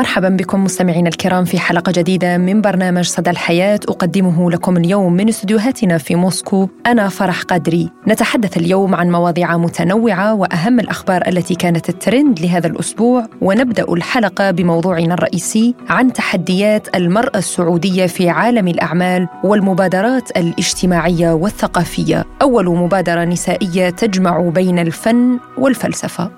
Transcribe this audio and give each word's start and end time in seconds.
مرحبا 0.00 0.28
بكم 0.28 0.64
مستمعينا 0.64 1.08
الكرام 1.08 1.44
في 1.44 1.58
حلقة 1.58 1.92
جديدة 1.92 2.38
من 2.38 2.60
برنامج 2.60 3.04
صدى 3.04 3.30
الحياة. 3.30 3.80
أقدمه 3.88 4.50
لكم 4.50 4.76
اليوم 4.76 5.12
من 5.12 5.28
استديوهاتنا 5.28 5.98
في 5.98 6.14
موسكو 6.14 6.68
أنا 6.86 7.08
فرح 7.08 7.42
قدري 7.42 7.90
نتحدث 8.08 8.56
اليوم 8.56 8.94
عن 8.94 9.10
مواضيع 9.10 9.56
متنوعة 9.56 10.34
وأهم 10.34 10.80
الأخبار 10.80 11.28
التي 11.28 11.54
كانت 11.54 11.88
الترند 11.88 12.40
لهذا 12.40 12.66
الأسبوع 12.66 13.26
ونبدأ 13.40 13.92
الحلقة 13.92 14.50
بموضوعنا 14.50 15.14
الرئيسي 15.14 15.74
عن 15.88 16.12
تحديات 16.12 16.96
المرأة 16.96 17.38
السعودية 17.38 18.06
في 18.06 18.28
عالم 18.28 18.68
الأعمال 18.68 19.28
والمبادرات 19.44 20.30
الاجتماعية 20.36 21.32
والثقافية. 21.32 22.24
أول 22.42 22.66
مبادرة 22.66 23.24
نسائية 23.24 23.90
تجمع 23.90 24.40
بين 24.40 24.78
الفن 24.78 25.38
والفلسفة. 25.58 26.30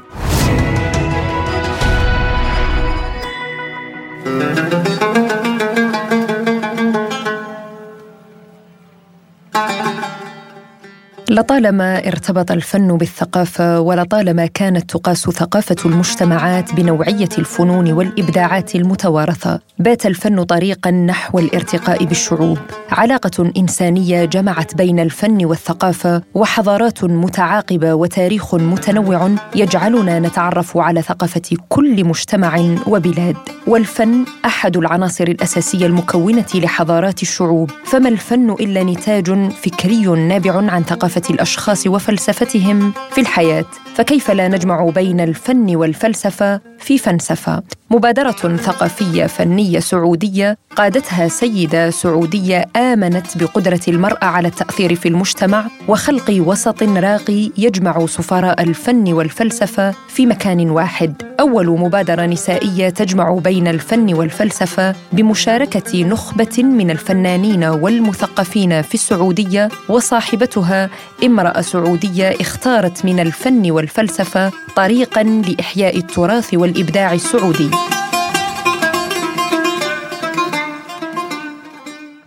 لطالما 11.32 12.08
ارتبط 12.08 12.50
الفن 12.50 12.96
بالثقافة 12.96 13.80
ولطالما 13.80 14.46
كانت 14.46 14.90
تقاس 14.90 15.30
ثقافة 15.30 15.76
المجتمعات 15.84 16.74
بنوعية 16.74 17.28
الفنون 17.38 17.92
والإبداعات 17.92 18.74
المتوارثة 18.74 19.60
بات 19.78 20.06
الفن 20.06 20.42
طريقا 20.42 20.90
نحو 20.90 21.38
الارتقاء 21.38 22.04
بالشعوب. 22.04 22.58
علاقة 22.90 23.52
إنسانية 23.56 24.24
جمعت 24.24 24.74
بين 24.74 25.00
الفن 25.00 25.44
والثقافة 25.44 26.22
وحضارات 26.34 27.04
متعاقبة 27.04 27.94
وتاريخ 27.94 28.54
متنوع 28.54 29.30
يجعلنا 29.54 30.20
نتعرف 30.20 30.76
على 30.76 31.02
ثقافة 31.02 31.56
كل 31.68 32.04
مجتمع 32.04 32.76
وبلاد. 32.86 33.36
والفن 33.66 34.24
أحد 34.44 34.76
العناصر 34.76 35.24
الأساسية 35.24 35.86
المكونة 35.86 36.46
لحضارات 36.54 37.22
الشعوب. 37.22 37.70
فما 37.84 38.08
الفن 38.08 38.50
إلا 38.50 38.82
نتاج 38.84 39.50
فكري 39.50 40.06
نابع 40.06 40.72
عن 40.72 40.82
ثقافة 40.82 41.21
الأشخاص 41.30 41.86
وفلسفتهم 41.86 42.92
في 43.10 43.20
الحياة. 43.20 43.64
فكيف 43.94 44.30
لا 44.30 44.48
نجمع 44.48 44.90
بين 44.94 45.20
الفن 45.20 45.76
والفلسفة 45.76 46.60
في 46.78 46.98
فنسفه 46.98 47.62
مبادرة 47.90 48.56
ثقافية 48.56 49.26
فنية 49.26 49.78
سعودية 49.78 50.58
قادتها 50.76 51.28
سيدة 51.28 51.90
سعودية 51.90 52.64
آمنت 52.76 53.38
بقدرة 53.38 53.80
المرأة 53.88 54.24
على 54.24 54.48
التأثير 54.48 54.94
في 54.94 55.08
المجتمع 55.08 55.64
وخلق 55.88 56.30
وسط 56.30 56.82
راقي 56.82 57.50
يجمع 57.58 58.06
سفراء 58.06 58.62
الفن 58.62 59.12
والفلسفة 59.12 59.94
في 60.08 60.26
مكان 60.26 60.70
واحد. 60.70 61.22
أول 61.40 61.66
مبادرة 61.66 62.26
نسائية 62.26 62.88
تجمع 62.88 63.32
بين 63.32 63.68
الفن 63.68 64.14
والفلسفة 64.14 64.94
بمشاركة 65.12 66.04
نخبة 66.04 66.62
من 66.62 66.90
الفنانين 66.90 67.64
والمثقفين 67.64 68.82
في 68.82 68.94
السعودية 68.94 69.68
وصاحبتها 69.88 70.90
امرأة 71.24 71.60
سعودية 71.60 72.34
اختارت 72.40 73.04
من 73.04 73.20
الفن 73.20 73.70
والفلسفة 73.70 74.52
طريقا 74.76 75.22
لإحياء 75.22 75.96
التراث 75.96 76.54
والإبداع 76.54 77.12
السعودي. 77.12 77.70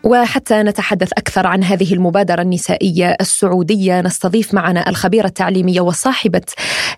وحتى 0.04 0.64
نتحدث 0.64 1.12
أكثر 1.14 1.48
عن 1.48 1.64
هذه 1.64 1.94
المبادرة 1.94 2.42
النسائية 2.42 3.16
السعودية 3.22 4.02
نستضيف 4.02 4.54
معنا 4.54 4.90
الخبيرة 4.90 5.28
التعليمية 5.28 5.82
وصاحبة 5.82 6.42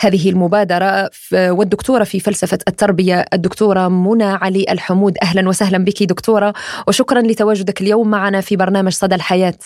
هذه 0.01 0.29
المبادرة 0.29 1.09
والدكتورة 1.33 2.03
في 2.03 2.19
فلسفة 2.19 2.57
التربية 2.67 3.25
الدكتورة 3.33 3.87
منى 3.87 4.23
علي 4.23 4.65
الحمود. 4.69 5.17
أهلا 5.23 5.49
وسهلا 5.49 5.77
بك 5.77 6.03
دكتورة 6.03 6.53
وشكرا 6.87 7.21
لتواجدك 7.21 7.81
اليوم 7.81 8.09
معنا 8.09 8.41
في 8.41 8.55
برنامج 8.55 8.91
صدى 8.91 9.15
الحياة. 9.15 9.57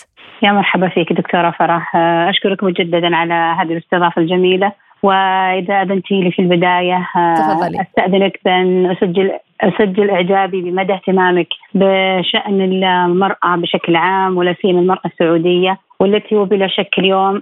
يا 0.44 0.52
مرحبا 0.52 0.88
فيك 0.88 1.14
دكتورة 1.14 1.52
فرح. 1.52 1.96
أشكرك 2.30 2.64
مجددا 2.64 3.16
على 3.16 3.34
هذه 3.34 3.72
الاستضافة 3.72 4.22
الجميلة. 4.22 4.72
وإذا 5.04 5.82
أذنتي 5.82 6.22
لي 6.22 6.32
في 6.32 6.42
البداية 6.42 7.08
تفضلي. 7.38 7.82
أستأذنك 7.82 8.40
بأن 8.46 8.92
أسجل 8.92 9.32
أسجل 9.62 10.10
إعجابي 10.10 10.62
بمدى 10.62 10.94
اهتمامك 10.94 11.48
بشأن 11.74 12.62
المرأة 12.62 13.56
بشكل 13.56 13.96
عام 13.96 14.38
ولا 14.38 14.56
سيما 14.62 14.80
المرأة 14.80 15.02
السعودية 15.06 15.78
والتي 16.00 16.36
وبلا 16.36 16.68
شك 16.68 17.00
اليوم 17.00 17.42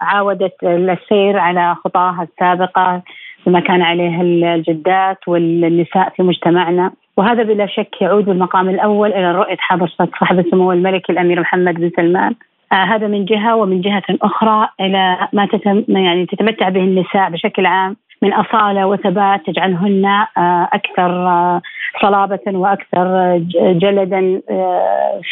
عاودت 0.00 0.54
السير 0.64 1.38
على 1.38 1.74
خطاها 1.84 2.22
السابقة 2.22 3.02
بما 3.46 3.60
كان 3.60 3.82
عليه 3.82 4.20
الجدات 4.22 5.28
والنساء 5.28 6.08
في 6.16 6.22
مجتمعنا. 6.22 6.92
وهذا 7.16 7.42
بلا 7.42 7.66
شك 7.66 8.02
يعود 8.02 8.24
بالمقام 8.24 8.68
الأول 8.68 9.12
إلى 9.12 9.32
رؤية 9.32 9.56
حضرة 9.58 9.90
صاحب 10.20 10.38
السمو 10.38 10.72
الملكي 10.72 11.12
الأمير 11.12 11.40
محمد 11.40 11.74
بن 11.74 11.90
سلمان 11.96 12.34
آه 12.72 12.84
هذا 12.84 13.06
من 13.06 13.24
جهة 13.24 13.56
ومن 13.56 13.80
جهة 13.80 14.02
أخرى 14.22 14.68
إلى 14.80 15.28
ما 15.32 15.46
تتم 15.46 15.84
يعني 15.88 16.26
تتمتع 16.26 16.68
به 16.68 16.80
النساء 16.80 17.30
بشكل 17.30 17.66
عام 17.66 17.96
من 18.22 18.32
أصالة 18.32 18.86
وثبات 18.86 19.46
تجعلهن 19.46 20.04
آه 20.04 20.68
أكثر 20.72 21.10
آه 21.28 21.62
صلابة 22.02 22.40
وأكثر 22.46 23.38
جلدا 23.56 24.40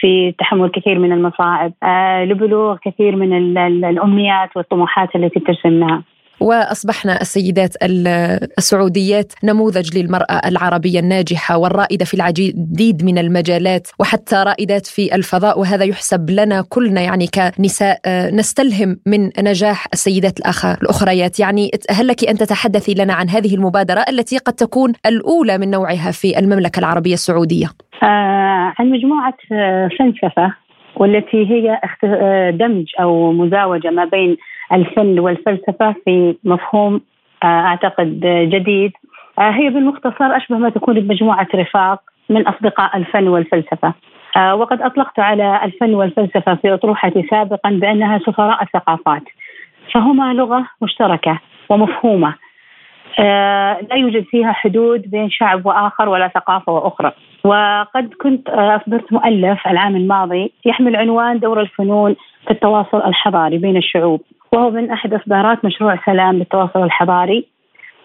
في 0.00 0.34
تحمل 0.38 0.68
كثير 0.68 0.98
من 0.98 1.12
المصاعب 1.12 1.72
لبلوغ 2.24 2.76
كثير 2.76 3.16
من 3.16 3.58
الأمنيات 3.84 4.56
والطموحات 4.56 5.16
التي 5.16 5.40
ترسمناها. 5.40 6.02
وأصبحنا 6.40 7.20
السيدات 7.20 7.74
السعوديات 8.58 9.32
نموذج 9.44 9.98
للمرأة 9.98 10.40
العربية 10.48 11.00
الناجحة 11.00 11.58
والرائدة 11.58 12.04
في 12.04 12.14
العديد 12.14 13.04
من 13.04 13.18
المجالات 13.18 13.88
وحتى 13.98 14.36
رائدات 14.36 14.86
في 14.86 15.14
الفضاء 15.14 15.60
وهذا 15.60 15.84
يحسب 15.84 16.30
لنا 16.30 16.64
كلنا 16.68 17.00
يعني 17.00 17.26
كنساء 17.26 18.00
نستلهم 18.34 18.96
من 19.06 19.30
نجاح 19.38 19.86
السيدات 19.92 20.38
الأخريات 20.82 21.40
يعني 21.40 21.70
هل 21.90 22.06
لك 22.06 22.28
أن 22.28 22.34
تتحدثي 22.34 22.94
لنا 22.94 23.12
عن 23.12 23.28
هذه 23.28 23.54
المبادرة 23.54 24.04
التي 24.08 24.38
قد 24.38 24.52
تكون 24.52 24.92
الأولى 25.06 25.58
من 25.58 25.70
نوعها 25.70 26.10
في 26.10 26.38
المملكة 26.38 26.80
العربية 26.80 27.14
السعودية؟ 27.14 27.66
آه 28.02 28.72
عن 28.78 28.90
مجموعه 28.90 29.34
فلسفة 29.98 30.54
والتي 30.96 31.50
هي 31.50 31.80
دمج 32.52 32.86
أو 33.00 33.32
مزاوجة 33.32 33.90
ما 33.90 34.04
بين 34.04 34.36
الفن 34.72 35.18
والفلسفة 35.18 35.94
في 36.04 36.36
مفهوم 36.44 37.00
أعتقد 37.44 38.20
جديد. 38.24 38.92
هي 39.38 39.70
بالمختصر 39.70 40.36
أشبه 40.36 40.58
ما 40.58 40.70
تكون 40.70 41.00
بمجموعة 41.00 41.48
رفاق 41.54 42.00
من 42.28 42.46
أصدقاء 42.46 42.96
الفن 42.96 43.28
والفلسفة. 43.28 43.94
وقد 44.36 44.82
أطلقت 44.82 45.18
على 45.18 45.60
الفن 45.64 45.94
والفلسفة 45.94 46.54
في 46.54 46.74
اطروحتي 46.74 47.22
سابقا 47.30 47.70
بأنها 47.70 48.18
سفراء 48.18 48.62
الثقافات. 48.62 49.22
فهما 49.92 50.32
لغة 50.34 50.66
مشتركة 50.82 51.38
ومفهومة. 51.68 52.34
لا 53.18 53.94
يوجد 53.94 54.24
فيها 54.24 54.52
حدود 54.52 55.10
بين 55.10 55.30
شعب 55.30 55.66
وآخر 55.66 56.08
ولا 56.08 56.28
ثقافة 56.28 56.72
وأخرى. 56.72 57.12
وقد 57.44 58.14
كنت 58.22 58.48
أصدرت 58.48 59.12
مؤلف 59.12 59.68
العام 59.68 59.96
الماضي 59.96 60.52
يحمل 60.64 60.96
عنوان 60.96 61.38
دور 61.38 61.60
الفنون 61.60 62.16
في 62.44 62.50
التواصل 62.50 63.02
الحضاري 63.06 63.58
بين 63.58 63.76
الشعوب. 63.76 64.20
وهو 64.52 64.70
من 64.70 64.90
أحد 64.90 65.14
إصدارات 65.14 65.64
مشروع 65.64 65.98
سلام 66.06 66.38
للتواصل 66.38 66.82
الحضاري. 66.82 67.46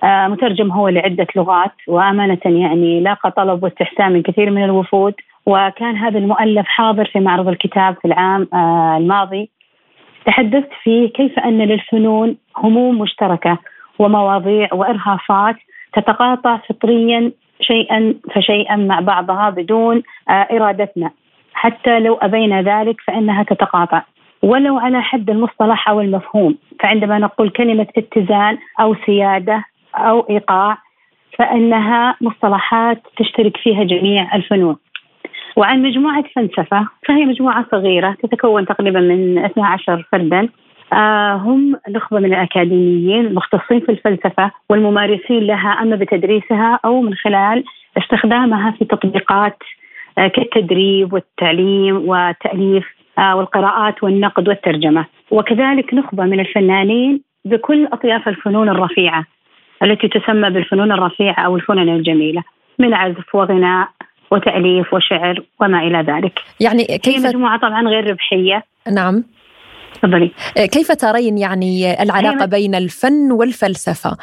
آه 0.03 0.27
مترجم 0.27 0.71
هو 0.71 0.89
لعدة 0.89 1.27
لغات 1.35 1.71
وأمانة 1.87 2.39
يعني 2.45 3.01
لاقى 3.01 3.31
طلب 3.31 3.63
واستحسان 3.63 4.13
من 4.13 4.21
كثير 4.21 4.51
من 4.51 4.63
الوفود. 4.63 5.13
وكان 5.45 5.95
هذا 5.95 6.17
المؤلف 6.19 6.67
حاضر 6.67 7.05
في 7.05 7.19
معرض 7.19 7.47
الكتاب 7.47 7.95
في 8.01 8.05
العام 8.07 8.47
آه 8.53 8.97
الماضي. 8.97 9.49
تحدثت 10.25 10.69
فيه 10.83 11.09
كيف 11.09 11.39
أن 11.39 11.57
للفنون 11.57 12.37
هموم 12.57 12.99
مشتركة 12.99 13.57
ومواضيع 13.99 14.69
وإرهافات 14.73 15.55
تتقاطع 15.93 16.57
فطريا 16.57 17.31
شيئا 17.61 18.13
فشيئا 18.35 18.75
مع 18.75 18.99
بعضها 18.99 19.49
بدون 19.49 20.03
آه 20.29 20.47
إرادتنا. 20.51 21.11
حتى 21.53 21.99
لو 21.99 22.15
أبينا 22.15 22.61
ذلك 22.61 23.01
فإنها 23.01 23.43
تتقاطع. 23.43 24.01
ولو 24.45 24.77
على 24.77 25.01
حد 25.01 25.29
المصطلح 25.29 25.89
أو 25.89 26.01
المفهوم 26.01 26.55
فعندما 26.79 27.19
نقول 27.19 27.49
كلمة 27.49 27.87
اتزان 27.97 28.57
أو 28.79 28.95
سيادة 29.05 29.63
أو 29.95 30.19
إيقاع 30.29 30.77
فإنها 31.37 32.15
مصطلحات 32.21 33.01
تشترك 33.17 33.57
فيها 33.57 33.83
جميع 33.83 34.35
الفنون. 34.35 34.75
وعن 35.55 35.81
مجموعة 35.81 36.23
فلسفة 36.35 36.87
فهي 37.07 37.25
مجموعة 37.25 37.65
صغيرة 37.71 38.17
تتكون 38.23 38.65
تقريبا 38.65 38.99
من 38.99 39.37
12 39.37 40.07
فردا 40.11 40.49
آه 40.93 41.33
هم 41.33 41.75
نخبة 41.89 42.19
من 42.19 42.25
الأكاديميين 42.25 43.25
المختصين 43.25 43.79
في 43.79 43.89
الفلسفة 43.89 44.51
والممارسين 44.69 45.43
لها 45.43 45.69
أما 45.81 45.95
بتدريسها 45.95 46.79
أو 46.85 47.01
من 47.01 47.13
خلال 47.13 47.63
استخدامها 47.97 48.71
في 48.71 48.85
تطبيقات 48.85 49.57
آه 50.17 50.27
كالتدريب 50.27 51.13
والتعليم 51.13 52.09
والتاليف 52.09 52.94
والقراءات 53.17 54.03
والنقد 54.03 54.47
والترجمة. 54.47 55.05
وكذلك 55.31 55.93
نخبة 55.93 56.23
من 56.23 56.39
الفنانين 56.39 57.21
بكل 57.45 57.87
أطياف 57.93 58.27
الفنون 58.27 58.69
الرفيعة 58.69 59.25
التي 59.83 60.07
تسمى 60.07 60.49
بالفنون 60.49 60.91
الرفيعة 60.91 61.45
أو 61.45 61.55
الفنون 61.55 61.89
الجميلة 61.89 62.43
من 62.79 62.93
عزف 62.93 63.35
وغناء 63.35 63.87
وتأليف 64.31 64.93
وشعر 64.93 65.43
وما 65.61 65.79
إلى 65.79 65.97
ذلك. 65.97 66.39
يعني 66.59 66.83
كيف 66.83 67.25
هي 67.25 67.29
مجموعة 67.29 67.59
طبعا 67.59 67.87
غير 67.87 68.09
ربحية. 68.09 68.63
نعم. 68.93 69.23
تفضلي. 69.93 70.31
كيف 70.55 70.91
ترين 70.91 71.37
يعني 71.37 72.03
العلاقة 72.03 72.45
بين 72.45 72.75
الفن 72.75 73.31
والفلسفة؟ 73.31 74.17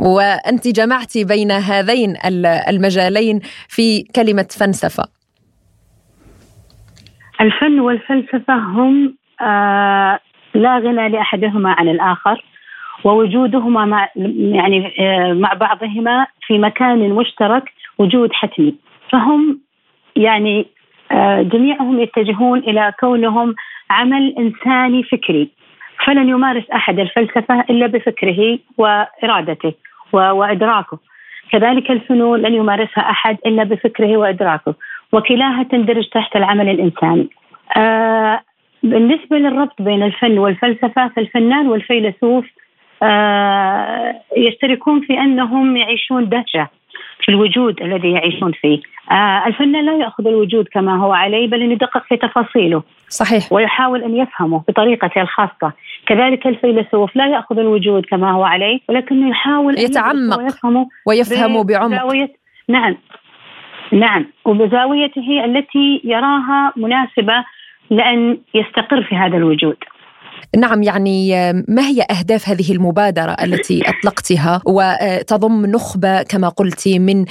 وأنت 0.00 0.68
جمعتي 0.68 1.24
بين 1.24 1.50
هذين 1.50 2.14
المجالين 2.68 3.40
في 3.68 4.02
كلمة 4.16 4.48
فلسفة. 4.60 5.17
الفن 7.40 7.80
والفلسفة 7.80 8.54
هم 8.54 9.14
آه 9.40 10.20
لا 10.54 10.78
غنى 10.78 11.08
لأحدهما 11.08 11.72
عن 11.72 11.88
الآخر 11.88 12.44
ووجودهما 13.04 13.84
مع 13.84 14.08
يعني 14.36 14.94
آه 15.00 15.32
مع 15.32 15.52
بعضهما 15.52 16.26
في 16.46 16.58
مكان 16.58 17.10
مشترك 17.10 17.72
وجود 17.98 18.32
حتمي. 18.32 18.74
فهم 19.10 19.60
يعني 20.16 20.66
آه 21.12 21.42
جميعهم 21.42 22.00
يتجهون 22.00 22.58
إلى 22.58 22.92
كونهم 23.00 23.54
عمل 23.90 24.34
إنساني 24.38 25.02
فكري. 25.02 25.48
فلن 26.04 26.28
يمارس 26.28 26.70
أحد 26.70 26.98
الفلسفة 27.00 27.60
إلا 27.70 27.86
بفكره 27.86 28.58
وإرادته 28.78 29.72
وإدراكه. 30.12 30.98
كذلك 31.52 31.90
الفنون 31.90 32.40
لن 32.42 32.54
يمارسها 32.54 33.10
أحد 33.10 33.36
إلا 33.46 33.64
بفكره 33.64 34.16
وإدراكه. 34.16 34.74
وكلاها 35.12 35.62
تندرج 35.62 36.08
تحت 36.08 36.36
العمل 36.36 36.68
الإنساني. 36.68 37.28
آه 37.76 38.40
بالنسبة 38.82 39.38
للربط 39.38 39.82
بين 39.82 40.02
الفن 40.02 40.38
والفلسفة 40.38 41.08
فالفنان 41.08 41.68
والفيلسوف 41.68 42.44
آه 43.02 44.14
يشتركون 44.36 45.00
في 45.00 45.18
أنهم 45.18 45.76
يعيشون 45.76 46.28
دهشة 46.28 46.68
في 47.20 47.28
الوجود 47.28 47.82
الذي 47.82 48.12
يعيشون 48.12 48.52
فيه. 48.52 48.80
آه 49.10 49.46
الفنان 49.46 49.86
لا 49.86 49.96
يأخذ 49.96 50.26
الوجود 50.26 50.68
كما 50.68 50.96
هو 50.96 51.12
عليه 51.12 51.48
بل 51.48 51.72
يدقق 51.72 52.02
في 52.08 52.16
تفاصيله 52.16 52.82
صحيح. 53.08 53.52
ويحاول 53.52 54.02
أن 54.02 54.16
يفهمه 54.16 54.62
بطريقته 54.68 55.20
الخاصة. 55.20 55.72
كذلك 56.06 56.46
الفيلسوف 56.46 57.16
لا 57.16 57.26
يأخذ 57.26 57.58
الوجود 57.58 58.06
كما 58.06 58.30
هو 58.32 58.44
عليه 58.44 58.80
ولكنه 58.88 59.30
يحاول 59.30 59.78
يتعمق 59.78 60.38
ويفهمه 60.38 60.86
ويفهمه 61.06 61.64
بعمق. 61.64 62.28
نعم. 62.68 62.96
نعم 63.92 64.26
وبزاويته 64.44 65.44
التي 65.44 66.00
يراها 66.04 66.72
مناسبة 66.76 67.44
لأن 67.90 68.38
يستقر 68.54 69.02
في 69.02 69.14
هذا 69.14 69.36
الوجود. 69.36 69.76
نعم 70.56 70.82
يعني 70.82 71.32
ما 71.68 71.82
هي 71.82 72.02
أهداف 72.02 72.48
هذه 72.48 72.72
المبادرة 72.76 73.36
التي 73.44 73.82
أطلقتها؟ 73.88 74.62
وتضم 74.66 75.66
نخبة 75.66 76.22
كما 76.22 76.48
قلت 76.48 76.88
من 76.88 77.24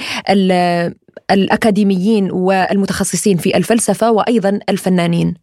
الأكاديميين 1.30 2.28
والمتخصصين 2.32 3.36
في 3.36 3.56
الفلسفة 3.56 4.12
وأيضا 4.12 4.58
الفنانين. 4.70 5.34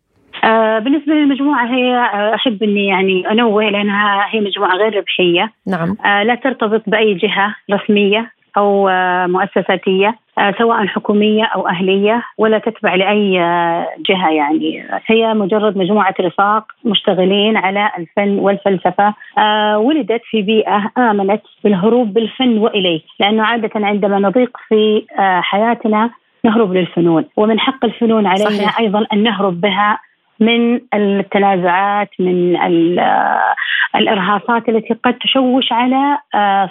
آه 0.43 0.79
بالنسبة 0.79 1.13
للمجموعة 1.13 1.65
هي 1.65 1.95
آه 1.95 2.35
أحب 2.35 2.63
أني 2.63 2.87
يعني 2.87 3.31
أنوه 3.31 3.63
لأنها 3.63 4.25
هي 4.31 4.39
مجموعة 4.39 4.75
غير 4.75 4.97
ربحية. 4.97 5.53
نعم. 5.67 5.97
آه 6.05 6.23
لا 6.23 6.35
ترتبط 6.35 6.83
بأي 6.87 7.13
جهة 7.13 7.55
رسمية. 7.71 8.31
أو 8.57 8.89
آه، 8.89 9.25
مؤسساتية 9.27 10.15
آه، 10.37 10.53
سواء 10.57 10.85
حكومية 10.85 11.43
أو 11.43 11.67
أهلية 11.67 12.23
ولا 12.37 12.57
تتبع 12.57 12.95
لأي 12.95 13.41
آه، 13.41 13.87
جهة 14.09 14.29
يعني. 14.29 14.85
هي 15.05 15.33
مجرد 15.33 15.77
مجموعة 15.77 16.15
رفاق 16.21 16.63
مشتغلين 16.85 17.57
على 17.57 17.91
الفن 17.97 18.39
والفلسفة 18.39 19.13
ولدت 19.77 20.21
في 20.23 20.41
بيئة 20.41 20.91
آمنت 20.97 21.41
بالهروب 21.63 22.13
بالفن 22.13 22.57
وإليه 22.57 23.01
لأنه 23.19 23.43
عادة 23.43 23.71
عندما 23.75 24.19
نضيق 24.19 24.57
في 24.69 25.05
حياتنا 25.41 26.09
نهرب 26.45 26.73
للفنون. 26.73 27.25
ومن 27.37 27.59
حق 27.59 27.85
الفنون 27.85 28.27
علينا 28.27 28.49
صحيح. 28.49 28.79
أيضا 28.79 29.05
أن 29.13 29.23
نهرب 29.23 29.61
بها 29.61 29.99
من 30.39 30.79
التنازعات 30.93 32.09
من 32.19 32.55
الإرهاصات 33.95 34.69
التي 34.69 34.93
قد 34.93 35.13
تشوش 35.13 35.71
على 35.71 36.17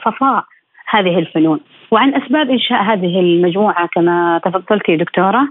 صفاء 0.05 0.45
هذه 0.91 1.19
الفنون. 1.19 1.61
وعن 1.91 2.15
أسباب 2.15 2.51
إنشاء 2.51 2.83
هذه 2.83 3.21
المجموعة 3.21 3.87
كما 3.87 4.41
تفضلتي 4.45 4.97
دكتورة 4.97 5.49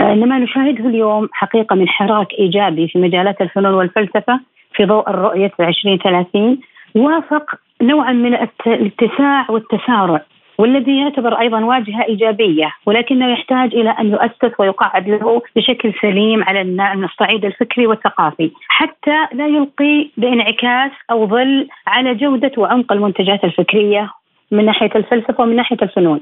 إنما 0.00 0.38
نشاهده 0.38 0.88
اليوم 0.88 1.28
حقيقة 1.32 1.76
من 1.76 1.88
حراك 1.88 2.32
إيجابي 2.38 2.88
في 2.88 2.98
مجالات 2.98 3.40
الفنون 3.40 3.74
والفلسفة 3.74 4.40
في 4.74 4.84
ضوء 4.84 5.10
الرؤية 5.10 5.52
2030 5.60 6.58
وافق 6.94 7.54
نوعا 7.82 8.12
من 8.12 8.34
الاتساع 8.66 9.50
والتسارع 9.50 10.20
والذي 10.58 11.00
يعتبر 11.00 11.40
أيضا 11.40 11.64
واجهة 11.64 12.02
إيجابية 12.02 12.72
ولكنه 12.86 13.32
يحتاج 13.32 13.74
إلى 13.74 13.90
أن 13.90 14.10
يؤسس 14.10 14.60
ويقعد 14.60 15.08
له 15.08 15.42
بشكل 15.56 15.92
سليم 16.02 16.44
على 16.44 16.62
الصعيد 17.04 17.44
الفكري 17.44 17.86
والثقافي 17.86 18.50
حتى 18.68 19.26
لا 19.32 19.46
يلقي 19.46 20.08
بانعكاس 20.16 20.90
أو 21.10 21.26
ظل 21.26 21.68
على 21.86 22.14
جودة 22.14 22.52
وعمق 22.56 22.92
المنتجات 22.92 23.44
الفكرية 23.44 24.10
من 24.50 24.64
ناحية 24.64 24.90
الفلسفة 24.96 25.42
ومن 25.42 25.56
ناحية 25.56 25.76
الفنون. 25.82 26.20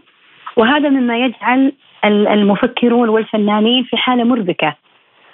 وهذا 0.57 0.89
مما 0.89 1.19
يجعل 1.19 1.73
المفكرون 2.05 3.09
والفنانين 3.09 3.85
في 3.85 3.97
حالة 3.97 4.25
مربكة. 4.25 4.75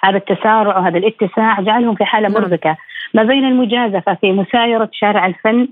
هذا 0.03 0.17
التسارع 0.17 0.77
وهذا 0.77 0.97
الاتساع 0.97 1.61
جعلهم 1.61 1.95
في 1.95 2.05
حالة 2.05 2.29
نعم. 2.29 2.41
مربكة 2.41 2.77
ما 3.13 3.23
بين 3.23 3.45
المجازفة 3.45 4.13
في 4.13 4.31
مسايرة 4.31 4.89
شارع 4.93 5.25
الفن 5.25 5.67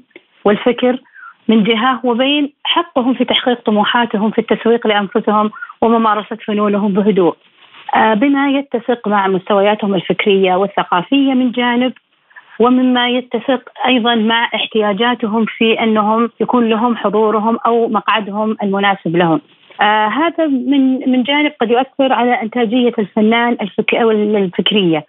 والفكر 0.46 1.00
من 1.48 1.64
جهة 1.64 2.00
وبين 2.04 2.54
حقهم 2.64 3.14
في 3.14 3.26
تحقيق 3.26 3.62
طموحاتهم 3.62 4.32
في 4.32 4.42
التسويق 4.42 4.88
لأنفسهم 4.88 5.52
وممارسه 5.82 6.38
فنونهم 6.48 6.94
بهدوء. 6.94 7.36
آه، 7.96 8.14
بما 8.14 8.50
يتسق 8.50 9.08
مع 9.08 9.28
مستوياتهم 9.28 9.96
الفكرية 9.96 10.56
والثقافية 10.56 11.34
من 11.34 11.52
جانب 11.52 11.94
ومما 12.60 13.10
يتسق 13.10 13.70
أيضا 13.86 14.16
مع 14.16 14.50
احتياجاتهم 14.56 15.46
في 15.46 15.84
أنهم 15.84 16.30
يكون 16.40 16.70
لهم 16.70 16.96
حضورهم 16.96 17.58
أو 17.66 17.88
مقعدهم 17.88 18.58
المناسب 18.64 19.16
لهم. 19.16 19.42
آه 19.82 20.08
هذا 20.08 20.48
من 20.48 21.12
من 21.12 21.24
جانب 21.24 21.52
قد 21.62 21.70
يؤثر 21.72 22.14
على 22.14 22.42
إنتاجية 22.42 22.94
الفنان 23.00 23.58
الفك 23.62 23.94
الفكرية 23.94 25.06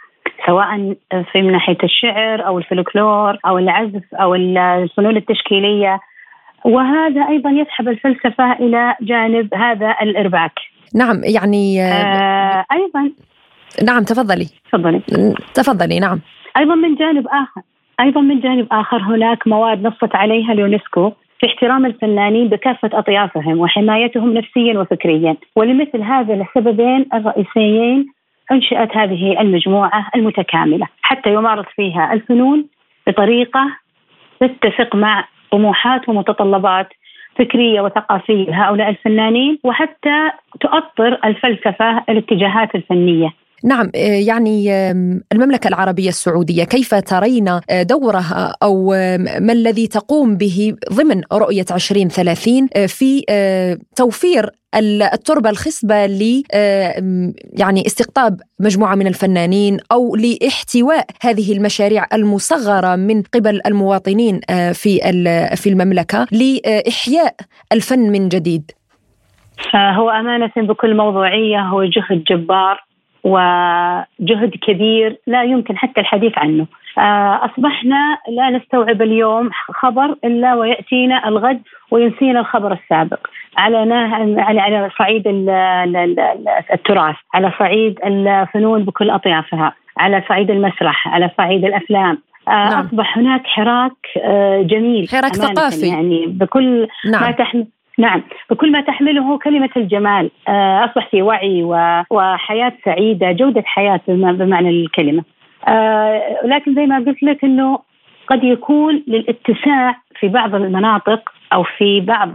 سواء 0.46 0.94
في 1.32 1.42
من 1.42 1.52
ناحية 1.52 1.78
الشعر 1.84 2.46
أو 2.46 2.58
الفلكلور 2.58 3.38
أو 3.46 3.58
العزف 3.58 4.14
أو 4.14 4.34
الفنون 4.34 5.16
التشكيلية. 5.16 6.00
وهذا 6.64 7.28
أيضا 7.28 7.50
يسحب 7.50 7.88
الفلسفة 7.88 8.52
إلى 8.52 8.94
جانب 9.00 9.54
هذا 9.54 9.96
الإرباك. 10.02 10.52
نعم 10.94 11.20
يعني 11.24 11.82
آه 11.82 12.64
أيضا. 12.72 13.10
نعم 13.84 14.02
تفضلي. 14.02 14.46
تفضلي. 14.72 15.00
تفضلي 15.54 16.00
نعم. 16.00 16.20
أيضا 16.56 16.74
من 16.74 16.94
جانب 16.94 17.26
آخر. 17.28 17.62
أيضا 18.00 18.20
من 18.20 18.40
جانب 18.40 18.66
آخر 18.72 19.02
هناك 19.02 19.46
مواد 19.46 19.86
نصت 19.86 20.14
عليها 20.14 20.52
اليونسكو 20.52 21.12
في 21.40 21.46
احترام 21.46 21.86
الفنانين 21.86 22.48
بكافة 22.48 22.90
أطيافهم 22.98 23.58
وحمايتهم 23.58 24.34
نفسيا 24.34 24.78
وفكريا. 24.78 25.36
ولمثل 25.56 26.02
هذا 26.02 26.34
السببين 26.34 27.06
الرئيسيين 27.14 28.06
أنشئت 28.52 28.96
هذه 28.96 29.40
المجموعة 29.40 30.10
المتكاملة 30.16 30.86
حتى 31.02 31.34
يمارس 31.34 31.66
فيها 31.76 32.12
الفنون 32.12 32.66
بطريقة 33.06 33.66
تتفق 34.40 34.96
مع 34.96 35.24
طموحات 35.50 36.08
ومتطلبات 36.08 36.88
فكرية 37.38 37.80
وثقافية. 37.80 38.50
لهؤلاء 38.50 38.88
الفنانين 38.88 39.58
وحتى 39.64 40.30
تؤطر 40.60 41.18
الفلسفة 41.24 42.02
الاتجاهات 42.08 42.74
الفنية. 42.74 43.32
نعم 43.64 43.90
آه، 43.94 43.98
يعني 43.98 44.72
المملكة 45.32 45.68
العربية 45.68 46.08
السعودية 46.08 46.64
كيف 46.64 46.94
ترين 46.94 47.48
آه، 47.48 47.82
دورها 47.82 48.54
أو 48.62 48.90
ما 49.40 49.52
الذي 49.52 49.86
تقوم 49.86 50.36
به 50.36 50.74
ضمن 50.92 51.22
رؤية 51.32 51.64
2030 51.70 52.68
آه، 52.76 52.86
في 52.86 53.24
توفير 53.96 54.50
التربة 54.74 55.50
الخصبة 55.50 56.06
ل 56.06 56.42
يعني 57.58 57.86
استقطاب 57.86 58.40
مجموعة 58.60 58.94
من 58.94 59.06
الفنانين 59.06 59.78
أو 59.92 60.16
لاحتواء 60.16 61.06
هذه 61.22 61.52
المشاريع 61.52 62.06
المصغرة 62.12 62.96
من 62.96 63.22
قبل 63.22 63.60
المواطنين 63.66 64.40
في 64.72 64.98
في 65.56 65.68
المملكة 65.68 66.26
لإحياء 66.32 67.34
الفن 67.72 68.12
من 68.12 68.28
جديد. 68.28 68.70
هو 69.74 70.10
أمانة 70.10 70.52
بكل 70.56 70.96
موضوعية 70.96 71.60
هو 71.60 71.84
جهد 71.84 72.24
جبار. 72.24 72.89
وجهد 73.24 74.50
كبير 74.62 75.18
لا 75.26 75.42
يمكن 75.42 75.76
حتى 75.76 76.00
الحديث 76.00 76.38
عنه 76.38 76.66
آه، 76.98 77.40
أصبحنا 77.44 78.18
لا 78.28 78.50
نستوعب 78.50 79.02
اليوم 79.02 79.50
خبر 79.52 80.16
إلا 80.24 80.54
ويأتينا 80.54 81.28
الغد 81.28 81.62
وينسينا 81.90 82.40
الخبر 82.40 82.72
السابق 82.72 83.26
على 83.56 83.76
على 84.38 84.60
على 84.60 84.90
صعيد 84.98 85.22
التراث 86.72 87.16
على 87.34 87.52
صعيد 87.58 87.98
الفنون 88.04 88.84
بكل 88.84 89.10
أطيافها 89.10 89.74
على 89.98 90.22
صعيد 90.28 90.50
المسرح 90.50 91.08
على 91.08 91.30
صعيد 91.38 91.64
الأفلام 91.64 92.18
نعم. 92.48 92.86
أصبح 92.86 93.18
هناك 93.18 93.46
حراك 93.46 93.92
جميل 94.60 95.08
حراك 95.08 95.36
ثقافي 95.36 95.88
يعني 95.88 96.26
بكل 96.26 96.88
نعم. 97.10 97.22
ما 97.22 97.30
تحمل 97.30 97.66
نعم. 98.00 98.22
بكل 98.50 98.72
ما 98.72 98.80
تحمله 98.80 99.38
كلمة 99.38 99.70
الجمال. 99.76 100.30
أصبح 100.84 101.08
في 101.10 101.22
وعي 101.22 101.62
وحياة 102.10 102.72
سعيدة 102.84 103.32
جودة 103.32 103.62
حياة 103.66 104.00
بمعنى 104.08 104.70
الكلمة. 104.70 105.24
لكن 106.44 106.74
زي 106.74 106.86
ما 106.86 106.98
قلت 106.98 107.22
لك 107.22 107.44
أنه 107.44 107.78
قد 108.26 108.44
يكون 108.44 109.02
للاتساع 109.06 109.96
في 110.20 110.28
بعض 110.28 110.54
المناطق 110.54 111.32
أو 111.52 111.62
في 111.62 112.00
بعض 112.00 112.34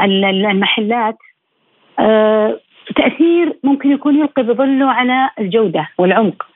المحلات 0.00 1.16
آه، 1.98 2.60
تأثير 2.96 3.56
ممكن 3.64 3.92
يكون 3.92 4.16
يلقي 4.18 4.42
بظله 4.42 4.86
على 4.86 5.30
الجودة 5.38 5.88
والعمق. 5.98 6.46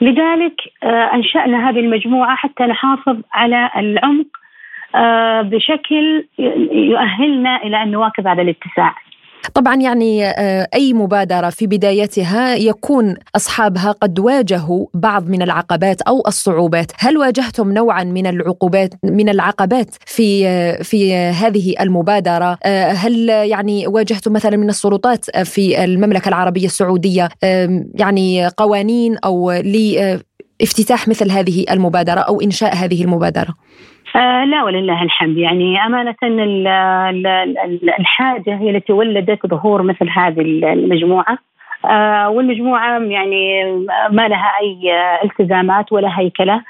لذلك 0.00 0.60
آه، 0.82 1.14
أنشأنا 1.14 1.70
هذه 1.70 1.80
المجموعة 1.80 2.36
حتى 2.36 2.64
نحافظ 2.64 3.16
على 3.32 3.70
العمق 3.76 4.26
آه، 4.26 4.39
بشكل 5.42 6.26
يؤهلنا 6.72 7.62
إلى 7.62 7.82
أن 7.82 7.90
نواكب 7.90 8.26
هذا 8.26 8.42
الاتساع. 8.42 8.94
طبعا 9.54 9.76
يعني 9.76 10.26
آه، 10.26 10.68
أي 10.74 10.92
مبادرة 10.92 11.50
في 11.50 11.66
بدايتها 11.66 12.54
يكون 12.54 13.14
أصحابها 13.36 13.92
قد 13.92 14.18
واجهوا 14.18 14.86
بعض 14.94 15.28
من 15.28 15.42
العقبات 15.42 16.02
أو 16.02 16.22
الصعوبات، 16.26 16.92
هل 16.98 17.18
واجهتم 17.18 17.72
نوعا 17.72 18.04
من 18.04 18.26
العقوبات 18.26 18.94
من 19.04 19.28
العقبات 19.28 19.94
في 20.06 20.46
آه، 20.46 20.82
في 20.82 21.14
هذه 21.14 21.74
المبادرة؟ 21.80 22.58
آه، 22.64 22.92
هل 22.92 23.28
يعني 23.28 23.86
واجهتم 23.86 24.32
مثلا 24.32 24.56
من 24.56 24.68
السلطات 24.68 25.36
في 25.36 25.84
المملكة 25.84 26.28
العربية 26.28 26.66
السعودية 26.66 27.28
يعني 27.94 28.48
قوانين 28.48 29.16
أو 29.24 29.52
لافتتاح 29.52 31.08
مثل 31.08 31.30
هذه 31.30 31.64
المبادرة 31.70 32.20
أو 32.20 32.40
إنشاء 32.40 32.74
هذه 32.74 33.04
المبادرة؟ 33.04 33.54
آه 34.16 34.44
لا 34.44 34.62
ولله 34.62 35.02
الحمد. 35.02 35.38
يعني 35.38 35.86
أمانة 35.86 36.14
الحاجة 37.98 38.56
هي 38.56 38.70
التي 38.70 38.92
ولدت 38.92 39.46
ظهور 39.46 39.82
مثل 39.82 40.08
هذه 40.10 40.40
المجموعة. 40.72 41.38
آه 41.84 42.28
والمجموعة 42.28 42.98
يعني 42.98 43.64
ما 44.10 44.28
لها 44.28 44.52
أي 44.60 44.92
التزامات 45.24 45.92
ولا 45.92 46.18
هيكلة. 46.18 46.62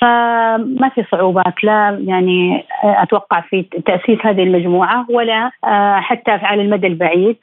فما 0.00 0.90
في 0.94 1.04
صعوبات. 1.10 1.64
لا 1.64 2.02
يعني 2.06 2.64
أتوقع 2.84 3.40
في 3.40 3.62
تأسيس 3.62 4.18
هذه 4.26 4.42
المجموعة 4.42 5.06
ولا 5.10 5.50
آه، 5.64 6.00
حتى 6.00 6.30
على 6.30 6.62
المدى 6.62 6.86
البعيد. 6.86 7.36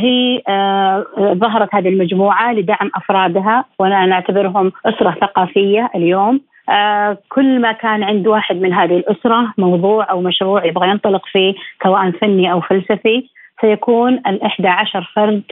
هي 0.00 0.42
ظهرت 1.18 1.74
هذه 1.74 1.88
المجموعة 1.88 2.52
لدعم 2.52 2.90
أفرادها 2.94 3.64
وأنا 3.78 4.06
نعتبرهم 4.06 4.72
أسرة 4.86 5.10
ثقافية 5.20 5.90
اليوم. 5.94 6.40
كل 7.28 7.60
ما 7.60 7.72
كان 7.72 8.02
عند 8.02 8.26
واحد 8.26 8.56
من 8.56 8.72
هذه 8.72 8.96
الأسرة 8.96 9.54
موضوع 9.58 10.10
أو 10.10 10.20
مشروع 10.20 10.64
يبغى 10.64 10.88
ينطلق 10.88 11.26
فيه 11.26 11.54
سواء 11.82 12.10
فني 12.10 12.52
أو 12.52 12.60
فلسفي 12.60 13.28
سيكون 13.60 14.12
الإحدى 14.14 14.68
عشر 14.68 15.10
فرد 15.14 15.42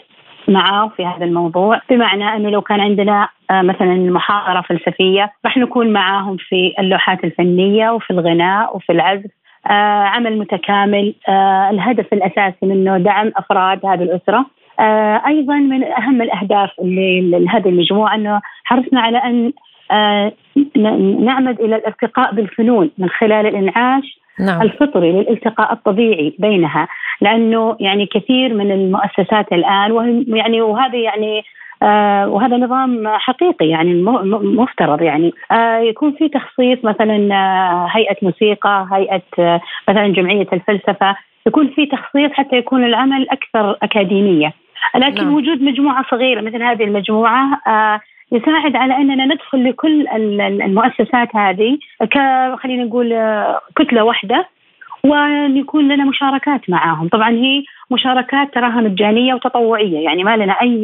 معه 0.49 0.89
في 0.89 1.07
هذا 1.07 1.25
الموضوع. 1.25 1.81
بمعنى 1.91 2.37
أنه 2.37 2.51
لو 2.51 2.63
كان 2.63 2.81
عندنا 2.81 3.29
آه 3.51 3.63
مثلا 3.63 3.97
محاضرة 3.97 4.61
فلسفية 4.61 5.33
راح 5.45 5.57
نكون 5.57 5.93
معاهم 5.93 6.37
في 6.37 6.75
اللوحات 6.79 7.25
الفنية 7.25 7.91
وفي 7.91 8.11
الغناء 8.11 8.77
وفي 8.77 8.93
العزف. 8.93 9.31
آه 9.67 10.05
عمل 10.05 10.39
متكامل. 10.39 11.15
آه 11.29 11.71
الهدف 11.71 12.13
الأساسي 12.13 12.67
منه 12.67 12.99
دعم 12.99 13.33
أفراد 13.37 13.87
هذه 13.87 14.03
الأسرة. 14.03 14.47
آه 14.81 15.23
أيضا 15.27 15.55
من 15.55 15.85
أهم 15.85 16.23
الأهداف 16.23 16.71
اللي 16.81 17.21
لهذه 17.21 17.69
المجموعة 17.69 18.15
أنه 18.15 18.41
حرصنا 18.65 19.01
على 19.01 19.19
آه، 19.19 19.53
نعمد 21.25 21.61
إلى 21.61 21.77
الارتقاء 21.77 22.35
بالفنون 22.35 22.91
من 22.99 23.09
خلال 23.09 23.47
الإنعاش 23.47 24.21
نعم. 24.41 24.63
الفطري 24.63 25.13
للالتقاء 25.13 25.73
الطبيعي 25.73 26.35
بينها 26.39 26.89
لأنه 27.21 27.77
يعني 27.81 28.07
كثير 28.07 28.55
من 28.55 28.73
المؤسسات 28.73 29.53
الآن 29.53 30.25
يعني 30.29 30.61
وهذا 30.61 30.99
يعني 30.99 31.43
آه 31.83 32.29
وهذا 32.29 32.57
نظام 32.57 33.09
حقيقي 33.09 33.69
يعني 33.69 34.03
مفترض 34.43 35.03
يعني 35.03 35.33
آه 35.53 35.79
يكون 35.79 36.13
في 36.13 36.29
تخصيص 36.29 36.79
مثلا 36.85 37.35
آه 37.35 37.89
هيئة 37.91 38.17
موسيقى 38.23 38.89
هيئة 38.93 39.23
آه 39.39 39.61
مثلا 39.89 40.09
جمعية 40.09 40.47
الفلسفة 40.53 41.17
يكون 41.47 41.69
في 41.69 41.87
تخصيص 41.87 42.33
حتى 42.33 42.57
يكون 42.57 42.85
العمل 42.85 43.27
أكثر 43.31 43.79
أكاديمية 43.83 44.53
لكن 44.95 45.25
نعم. 45.25 45.35
وجود 45.35 45.63
مجموعة 45.63 46.05
صغيرة 46.11 46.41
مثل 46.41 46.63
هذه 46.63 46.85
المجموعة 46.85 47.61
آه 47.67 48.01
يساعد 48.33 48.77
على 48.77 48.97
أننا 48.97 49.25
ندخل 49.25 49.69
لكل 49.69 50.09
المؤسسات 50.63 51.37
هذه 51.37 51.79
خلينا 52.57 52.85
نقول 52.85 53.15
كتلة 53.77 54.05
واحدة 54.05 54.49
ويكون 55.05 55.89
لنا 55.89 56.05
مشاركات 56.05 56.61
معاهم. 56.71 57.09
طبعا 57.09 57.31
هي 57.31 57.63
مشاركات 57.91 58.55
تراها 58.55 58.81
مجانية 58.81 59.35
وتطوعية 59.35 59.99
يعني 60.05 60.25
ما 60.25 60.37
لنا 60.37 60.53
اي 60.53 60.83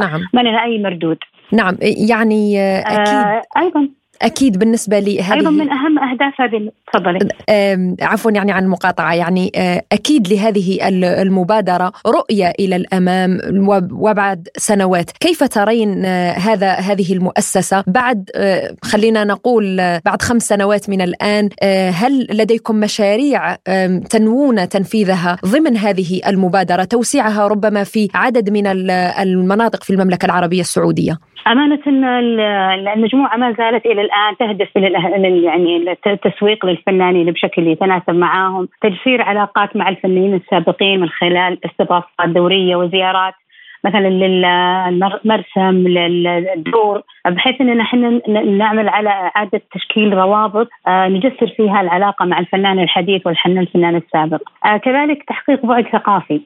نعم. 0.00 0.20
ما 0.32 0.40
لنا 0.40 0.64
أي 0.64 0.78
مردود. 0.82 1.18
نعم 1.52 1.76
يعني 2.08 2.60
أكيد. 2.80 3.14
آه 3.14 3.42
أيضا. 3.56 3.88
أكيد 4.22 4.58
بالنسبة 4.58 4.98
لهذه 4.98 5.34
أيضا 5.34 5.50
من 5.50 5.70
أهم 5.70 5.98
أهداف 5.98 6.40
هذه. 6.40 6.70
تفضلي. 6.92 7.18
عفوا 8.02 8.30
يعني 8.30 8.52
عن 8.52 8.64
المقاطعة 8.64 9.14
يعني 9.14 9.52
أكيد 9.92 10.32
لهذه 10.32 10.88
المبادرة 11.22 11.92
رؤية 12.06 12.52
إلى 12.60 12.76
الأمام 12.76 13.38
وبعد 13.92 14.48
سنوات. 14.56 15.10
كيف 15.10 15.44
ترين 15.44 16.04
هذا 16.36 16.72
هذه 16.72 17.12
المؤسسة؟ 17.12 17.84
بعد 17.86 18.30
خلينا 18.82 19.24
نقول 19.24 19.76
بعد 20.04 20.22
خمس 20.22 20.42
سنوات 20.42 20.90
من 20.90 21.00
الآن 21.00 21.48
هل 21.94 22.26
لديكم 22.30 22.76
مشاريع 22.76 23.54
تنوون 24.10 24.68
تنفيذها 24.68 25.36
ضمن 25.46 25.76
هذه 25.76 26.20
المبادرة 26.28 26.84
توسيعها 26.84 27.48
ربما 27.48 27.84
في 27.84 28.08
عدد 28.14 28.50
من 28.50 28.66
المناطق 29.22 29.82
في 29.82 29.90
المملكة 29.90 30.26
العربية 30.26 30.60
السعودية؟ 30.60 31.18
أمانة 31.46 31.78
المجموعة 32.96 33.36
ما 33.36 33.54
زالت 33.58 33.86
إلى 33.86 34.00
الآن 34.12 34.36
تهدف 34.36 34.76
إلى 34.76 35.42
يعني 35.44 35.96
التسويق 36.06 36.66
للفنانين 36.66 37.30
بشكل 37.30 37.66
يتناسب 37.66 38.14
معاهم، 38.14 38.68
تجسير 38.82 39.22
علاقات 39.22 39.76
مع 39.76 39.88
الفنانين 39.88 40.34
السابقين 40.34 41.00
من 41.00 41.08
خلال 41.08 41.58
استضافات 41.64 42.28
دورية 42.28 42.76
وزيارات 42.76 43.34
مثلا 43.84 44.08
للمرسم 44.08 45.88
للدور 45.88 47.02
بحيث 47.26 47.60
إننا 47.60 47.82
إحنا 47.82 48.20
نعمل 48.42 48.88
على 48.88 49.08
إعادة 49.08 49.60
تشكيل 49.74 50.14
روابط 50.14 50.68
آه، 50.86 51.08
نجسر 51.08 51.46
فيها 51.56 51.80
العلاقة 51.80 52.24
مع 52.24 52.38
الفنان 52.38 52.78
الحديث 52.78 53.26
والفنان 53.26 53.58
الفنان 53.58 53.96
السابق. 53.96 54.42
آه، 54.64 54.76
كذلك 54.76 55.22
تحقيق 55.22 55.66
بعد 55.66 55.86
ثقافي 55.92 56.40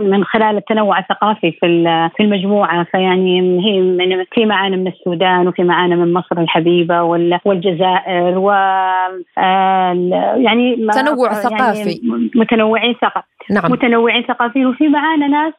من 0.00 0.24
خلال 0.24 0.56
التنوع 0.56 0.98
الثقافي 0.98 1.52
في 1.52 1.84
في 2.16 2.22
المجموعة 2.22 2.84
فيعني 2.84 3.40
هي 3.64 3.80
من 3.80 4.24
في 4.32 4.46
معانا 4.46 4.76
من 4.76 4.86
السودان 4.86 5.48
وفي 5.48 5.62
معانا 5.64 5.96
من 5.96 6.12
مصر 6.12 6.40
الحبيبة 6.40 7.02
والجزائر 7.44 8.38
و 8.38 8.50
آه، 8.50 9.92
يعني 10.36 10.76
تنوع 10.76 11.32
يعني 11.32 11.42
ثقافي. 11.42 12.00
متنوعين 12.34 12.94
ثقافي 12.94 13.33
نعم. 13.50 13.72
متنوعين 13.72 14.22
ثقافيا 14.22 14.66
وفي 14.66 14.88
معانا 14.88 15.28
ناس 15.28 15.52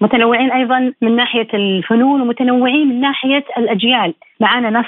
متنوعين 0.00 0.52
أيضا 0.52 0.92
من 1.02 1.16
ناحية 1.16 1.48
الفنون 1.54 2.20
ومتنوعين 2.20 2.88
من 2.88 3.00
ناحية 3.00 3.44
الأجيال. 3.58 4.14
معنا 4.40 4.70
ناس 4.70 4.86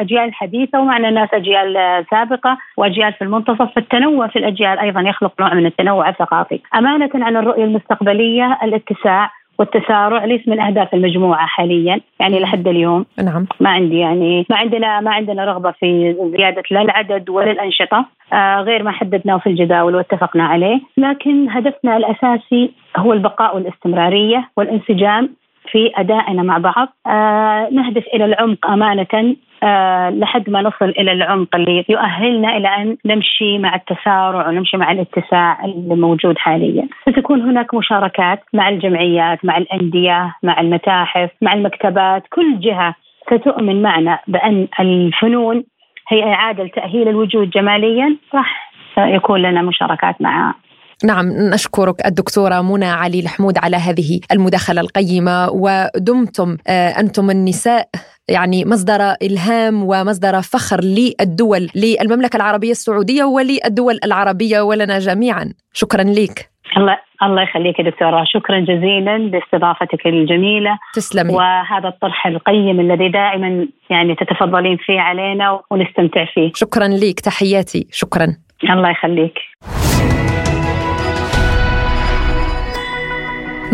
أجيال 0.00 0.34
حديثة 0.34 0.80
ومعنا 0.80 1.10
ناس 1.10 1.28
أجيال 1.34 2.04
سابقة 2.10 2.58
وأجيال 2.76 3.12
في 3.12 3.22
المنتصف. 3.24 3.74
فالتنوع 3.74 4.26
في 4.26 4.38
الأجيال 4.38 4.78
أيضا 4.78 5.00
يخلق 5.00 5.32
نوع 5.40 5.54
من 5.54 5.66
التنوع 5.66 6.08
الثقافي. 6.08 6.60
أمانة 6.74 7.10
عن 7.14 7.36
الرؤية 7.36 7.64
المستقبلية 7.64 8.58
الاتساع 8.62 9.30
والتسارع 9.58 10.24
ليس 10.24 10.48
من 10.48 10.60
اهداف 10.60 10.94
المجموعة 10.94 11.46
حاليا. 11.46 12.00
يعني 12.20 12.40
لحد 12.40 12.68
اليوم 12.68 13.06
نعم. 13.22 13.46
ما 13.60 13.70
عندي 13.70 13.98
يعني 13.98 14.46
ما 14.50 14.56
عندنا 14.56 15.00
ما 15.00 15.10
عندنا 15.10 15.44
رغبة 15.44 15.70
في 15.70 16.16
زيادة 16.36 16.62
لا 16.70 16.82
العدد 16.82 17.30
ولا 17.30 17.50
الأنشطة. 17.50 18.06
آه 18.32 18.60
غير 18.60 18.82
ما 18.82 18.90
حددناه 18.90 19.38
في 19.38 19.46
الجداول 19.46 19.94
واتفقنا 19.94 20.44
عليه. 20.44 20.80
لكن 20.96 21.50
هدفنا 21.50 21.96
الأساسي 21.96 22.70
هو 22.96 23.12
البقاء 23.12 23.56
والاستمرارية 23.56 24.48
والانسجام 24.56 25.30
في 25.70 25.92
أدائنا 25.96 26.42
مع 26.42 26.58
بعض. 26.58 26.88
آه 27.06 27.68
نهدف 27.72 28.04
إلى 28.14 28.24
العمق 28.24 28.66
أمانة. 28.70 29.36
آه 29.62 30.10
لحد 30.10 30.50
ما 30.50 30.62
نصل 30.62 30.88
إلى 30.88 31.12
العمق 31.12 31.56
اللي 31.56 31.84
يؤهلنا 31.88 32.56
إلى 32.56 32.68
أن 32.68 32.96
نمشي 33.04 33.58
مع 33.58 33.74
التسارع 33.74 34.48
ونمشي 34.48 34.76
مع 34.76 34.92
الاتساع 34.92 35.64
الموجود 35.64 36.38
حاليا. 36.38 36.88
ستكون 37.08 37.40
هناك 37.40 37.74
مشاركات 37.74 38.44
مع 38.52 38.68
الجمعيات، 38.68 39.44
مع 39.44 39.56
الأندية، 39.58 40.34
مع 40.42 40.60
المتاحف، 40.60 41.30
مع 41.42 41.52
المكتبات، 41.52 42.22
كل 42.32 42.60
جهة 42.60 42.94
ستؤمن 43.26 43.82
معنا 43.82 44.18
بأن 44.28 44.68
الفنون 44.80 45.64
هي 46.08 46.24
إعادة 46.24 46.66
تاهيل 46.66 47.08
الوجود 47.08 47.50
جماليا. 47.50 48.16
راح 48.34 48.72
يكون 48.98 49.42
لنا 49.42 49.62
مشاركات 49.62 50.22
مع 50.22 50.54
نعم 51.04 51.26
نشكرك 51.26 52.06
الدكتورة 52.06 52.60
منى 52.60 52.86
علي 52.86 53.20
الحمود 53.20 53.58
على 53.58 53.76
هذه 53.76 54.20
المداخلة 54.32 54.80
القيمة 54.80 55.48
ودمتم 55.50 56.56
آه، 56.68 56.88
أنتم 56.88 57.30
النساء 57.30 57.88
يعني 58.28 58.64
مصدر 58.64 59.14
إلهام 59.22 59.84
ومصدر 59.84 60.42
فخر 60.42 60.80
للدول 60.80 61.68
للمملكة 61.74 62.36
العربية 62.36 62.70
السعودية 62.70 63.24
وللدول 63.24 63.98
العربية 64.04 64.60
ولنا 64.60 64.98
جميعا. 64.98 65.52
شكرا 65.72 66.02
لك. 66.02 66.50
الله 66.76 66.98
الله 67.22 67.42
يخليك 67.42 67.78
يا 67.78 67.84
دكتورة. 67.84 68.24
شكرا 68.26 68.60
جزيلا 68.60 69.18
لاستضافتك 69.18 70.06
الجميلة. 70.06 70.78
تسلمي. 70.94 71.34
وهذا 71.34 71.88
الطرح 71.88 72.26
القيم 72.26 72.80
الذي 72.80 73.08
دائما 73.08 73.68
يعني 73.90 74.14
تتفضلين 74.14 74.76
فيه 74.86 75.00
علينا 75.00 75.60
ونستمتع 75.70 76.24
فيه. 76.34 76.52
شكرا 76.54 76.88
لك. 76.88 77.20
تحياتي. 77.20 77.86
شكرا. 77.90 78.36
الله 78.70 78.90
يخليك. 78.90 79.34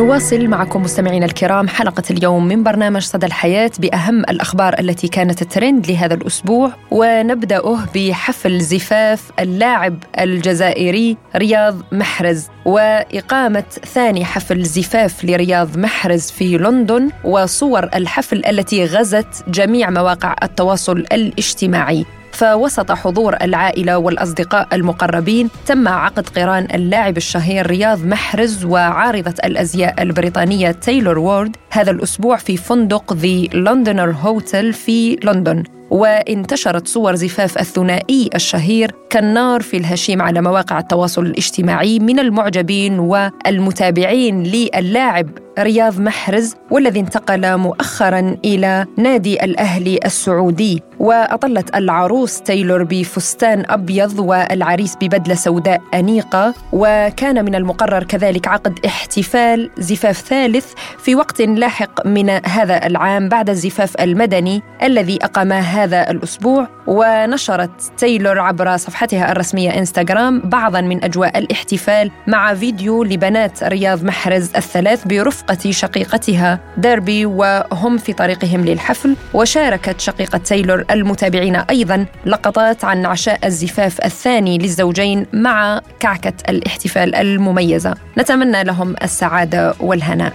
نواصل 0.01 0.47
معكم 0.47 0.83
مستمعينا 0.83 1.27
الكرام 1.27 1.69
حلقة 1.69 2.03
اليوم 2.11 2.47
من 2.47 2.63
برنامج 2.63 3.03
صدى 3.03 3.27
الحياة 3.27 3.71
بأهم 3.79 4.21
الأخبار 4.21 4.79
التي 4.79 5.09
كانت 5.09 5.43
ترند 5.43 5.91
لهذا 5.91 6.15
الأسبوع 6.15 6.73
ونبدأه 6.91 7.79
بحفل 7.95 8.61
زفاف 8.61 9.31
اللاعب 9.41 9.97
الجزائري 10.21 11.17
رياض 11.37 11.77
محرز 11.93 12.49
وإقامة 12.65 13.65
ثاني 13.95 14.25
حفل 14.25 14.63
زفاف 14.63 15.25
لرياض 15.25 15.79
محرز 15.79 16.31
في 16.31 16.59
لندن 16.59 17.11
وصور 17.25 17.85
الحفل 17.85 18.43
التي 18.47 18.85
غزت 18.85 19.49
جميع 19.49 19.91
مواقع 19.91 20.37
التواصل 20.43 20.99
الاجتماعي. 21.13 22.07
فوسط 22.33 22.93
حضور 22.93 23.37
العائلة 23.43 23.99
والأصدقاء 23.99 24.69
المقربين 24.73 25.49
تم 25.67 25.89
عقد 25.89 26.29
قران 26.29 26.69
اللاعب 26.75 27.17
الشهير 27.17 27.67
رياض 27.67 28.07
محرز 28.07 28.65
وعارضة 28.65 29.35
الأزياء 29.45 30.03
البريطانية 30.03 30.71
تايلور 30.71 31.19
وورد 31.19 31.57
هذا 31.71 31.91
الأسبوع 31.91 32.37
في 32.37 32.57
فندق 32.57 33.13
The 33.13 33.47
Londoner 33.55 34.11
Hotel 34.11 34.73
في 34.73 35.17
لندن. 35.25 35.80
وانتشرت 35.91 36.89
صور 36.89 37.15
زفاف 37.15 37.59
الثنائي 37.59 38.31
الشهير 38.35 38.95
كالنار 39.11 39.63
في 39.63 39.77
الهشيم 39.77 40.23
على 40.23 40.41
مواقع 40.41 40.79
التواصل 40.79 41.27
الاجتماعي 41.27 41.99
من 41.99 42.19
المعجبين 42.19 42.99
والمتابعين 42.99 44.43
للاعب 44.43 45.29
رياض 45.59 46.01
محرز 46.01 46.55
والذي 46.71 47.01
انتقل 47.01 47.57
مؤخرا 47.57 48.37
إلى 48.45 48.87
نادي 48.97 49.45
الأهلي 49.45 49.99
السعودي. 50.05 50.83
وأطلت 50.99 51.77
العروس 51.77 52.41
تايلور 52.41 52.83
بفستان 52.83 53.65
أبيض 53.69 54.19
والعريس 54.19 54.97
ببدلة 55.01 55.35
سوداء 55.35 55.81
أنيقة. 55.95 56.55
وكان 56.73 57.45
من 57.45 57.55
المقرر 57.55 58.05
كذلك 58.05 58.49
عقد 58.49 58.79
احتفال 58.87 59.71
زفاف 59.79 60.21
ثالث 60.21 60.73
في 60.99 61.15
وقت 61.15 61.43
لاحق 61.43 62.07
من 62.07 62.31
هذا 62.31 62.87
العام 62.87 63.29
بعد 63.29 63.51
الزفاف 63.51 64.01
المدني 64.01 64.63
الذي 64.83 65.19
اقامه 65.23 65.61
هذا 65.83 66.11
الأسبوع 66.11 66.69
ونشرت 66.87 67.71
تايلور 67.99 68.39
عبر 68.39 68.77
صفحتها 68.77 69.33
الرسمية 69.33 69.79
إنستغرام 69.79 70.41
بعضا 70.41 70.81
من 70.81 71.05
أجواء 71.05 71.39
الاحتفال 71.39 72.11
مع 72.27 72.55
فيديو 72.55 73.05
لبنات 73.05 73.65
رياض 73.65 74.05
محرز 74.05 74.51
الثلاث 74.57 75.07
برفقة 75.07 75.71
شقيقتها 75.71 76.61
ديربي 76.77 77.27
وهم 77.27 77.99
في 77.99 78.13
طريقهم 78.13 78.65
للحفل 78.65 79.17
وشاركت 79.35 80.01
شقيقة 80.01 80.39
تايلور 80.39 80.85
المتابعين 80.91 81.57
أيضا 81.57 82.07
لقطات 82.27 82.85
عن 82.85 83.07
عشاء 83.07 83.47
الزفاف 83.47 84.05
الثاني 84.05 84.59
للزوجين 84.59 85.27
مع 85.33 85.81
كعكة 86.01 86.35
الاحتفال 86.49 87.15
المميزة. 87.15 87.95
نتمنى 88.19 88.65
لهم 88.65 88.95
السعادة 89.03 89.75
والهناء. 89.81 90.33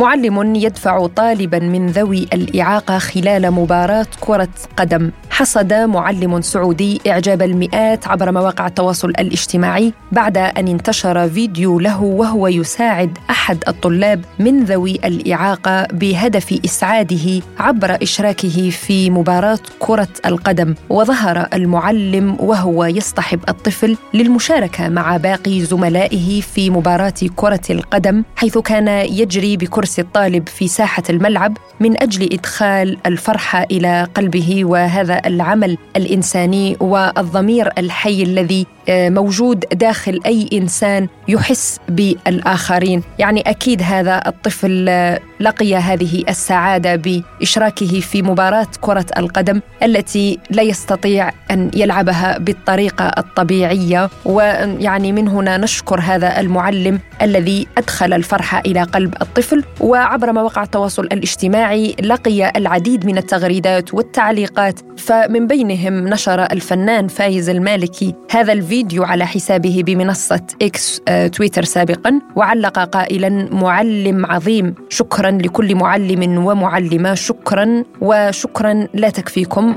معلم 0.00 0.54
يدفع 0.54 1.06
طالبا 1.06 1.58
من 1.58 1.86
ذوي 1.86 2.26
الإعاقة 2.32 2.98
خلال 2.98 3.50
مباراة 3.50 4.06
كرة 4.20 4.48
قدم. 4.76 5.10
حصد 5.30 5.72
معلم 5.72 6.40
سعودي 6.40 7.00
إعجاب 7.06 7.42
المئات 7.42 8.08
عبر 8.08 8.32
مواقع 8.32 8.66
التواصل 8.66 9.08
الاجتماعي 9.08 9.92
بعد 10.12 10.36
أن 10.38 10.68
انتشر 10.68 11.28
فيديو 11.28 11.80
له 11.80 12.02
وهو 12.02 12.48
يساعد 12.48 13.18
أحد 13.30 13.64
الطلاب 13.68 14.24
من 14.38 14.64
ذوي 14.64 14.94
الإعاقة 15.04 15.86
بهدف 15.92 16.60
إسعاده 16.64 17.42
عبر 17.58 18.02
إشراكه 18.02 18.70
في 18.70 19.10
مباراة 19.10 19.58
كرة 19.78 20.08
القدم. 20.26 20.74
وظهر 20.88 21.48
المعلم 21.54 22.36
وهو 22.40 22.84
يصطحب 22.84 23.40
الطفل 23.48 23.96
للمشاركة 24.14 24.88
مع 24.88 25.16
باقي 25.16 25.60
زملائه 25.60 26.40
في 26.40 26.70
مباراة 26.70 27.14
كرة 27.36 27.60
القدم 27.70 28.24
حيث 28.36 28.58
كان 28.58 28.88
يجري 28.88 29.56
بكرسي 29.56 29.89
الطالب 29.98 30.48
في 30.48 30.68
ساحة 30.68 31.02
الملعب 31.10 31.56
من 31.80 32.02
أجل 32.02 32.32
إدخال 32.32 32.98
الفرحة 33.06 33.62
إلى 33.62 34.08
قلبه 34.14 34.64
وهذا 34.64 35.20
العمل 35.26 35.78
الإنساني 35.96 36.76
والضمير 36.80 37.70
الحي 37.78 38.22
الذي 38.22 38.66
موجود 38.88 39.64
داخل 39.72 40.20
أي 40.26 40.48
إنسان 40.52 41.08
يحس 41.28 41.78
بالآخرين، 41.88 43.02
يعني 43.18 43.40
أكيد 43.40 43.82
هذا 43.82 44.22
الطفل 44.26 44.86
آه، 44.88 45.20
لقي 45.40 45.74
هذه 45.74 46.24
السعادة 46.28 46.96
بإشراكه 46.96 48.00
في 48.00 48.22
مباراة 48.22 48.66
كرة 48.80 49.06
القدم 49.18 49.60
التي 49.82 50.38
لا 50.50 50.62
يستطيع 50.62 51.30
أن 51.50 51.70
يلعبها 51.74 52.38
بالطريقة 52.38 53.04
الطبيعية. 53.18 54.10
ويعني 54.24 55.12
من 55.12 55.28
هنا 55.28 55.56
نشكر 55.56 56.00
هذا 56.00 56.40
المعلم 56.40 57.00
الذي 57.22 57.66
أدخل 57.78 58.12
الفرحة 58.12 58.62
إلى 58.66 58.82
قلب 58.82 59.14
الطفل. 59.22 59.64
وعبر 59.80 60.32
مواقع 60.32 60.62
التواصل 60.62 61.04
الاجتماعي 61.04 61.96
لقي 62.02 62.52
العديد 62.56 63.06
من 63.06 63.18
التغريدات 63.18 63.94
والتعليقات. 63.94 64.80
فمن 64.98 65.46
بينهم 65.46 66.08
نشر 66.08 66.42
الفنان 66.42 67.08
فايز 67.08 67.48
المالكي 67.48 68.14
هذا 68.30 68.52
الفيديو 68.52 68.69
على 68.98 69.26
حسابه 69.26 69.82
بمنصة 69.86 70.40
إكس 70.62 71.02
آه، 71.08 71.26
تويتر 71.26 71.64
سابقا 71.64 72.20
وعلق 72.36 72.78
قائلا 72.78 73.48
معلم 73.52 74.26
عظيم 74.26 74.74
شكرا 74.88 75.30
لكل 75.30 75.74
معلم 75.74 76.46
ومعلمة 76.46 77.14
شكرا 77.14 77.84
وشكرا 78.00 78.86
لا 78.94 79.10
تكفيكم. 79.10 79.74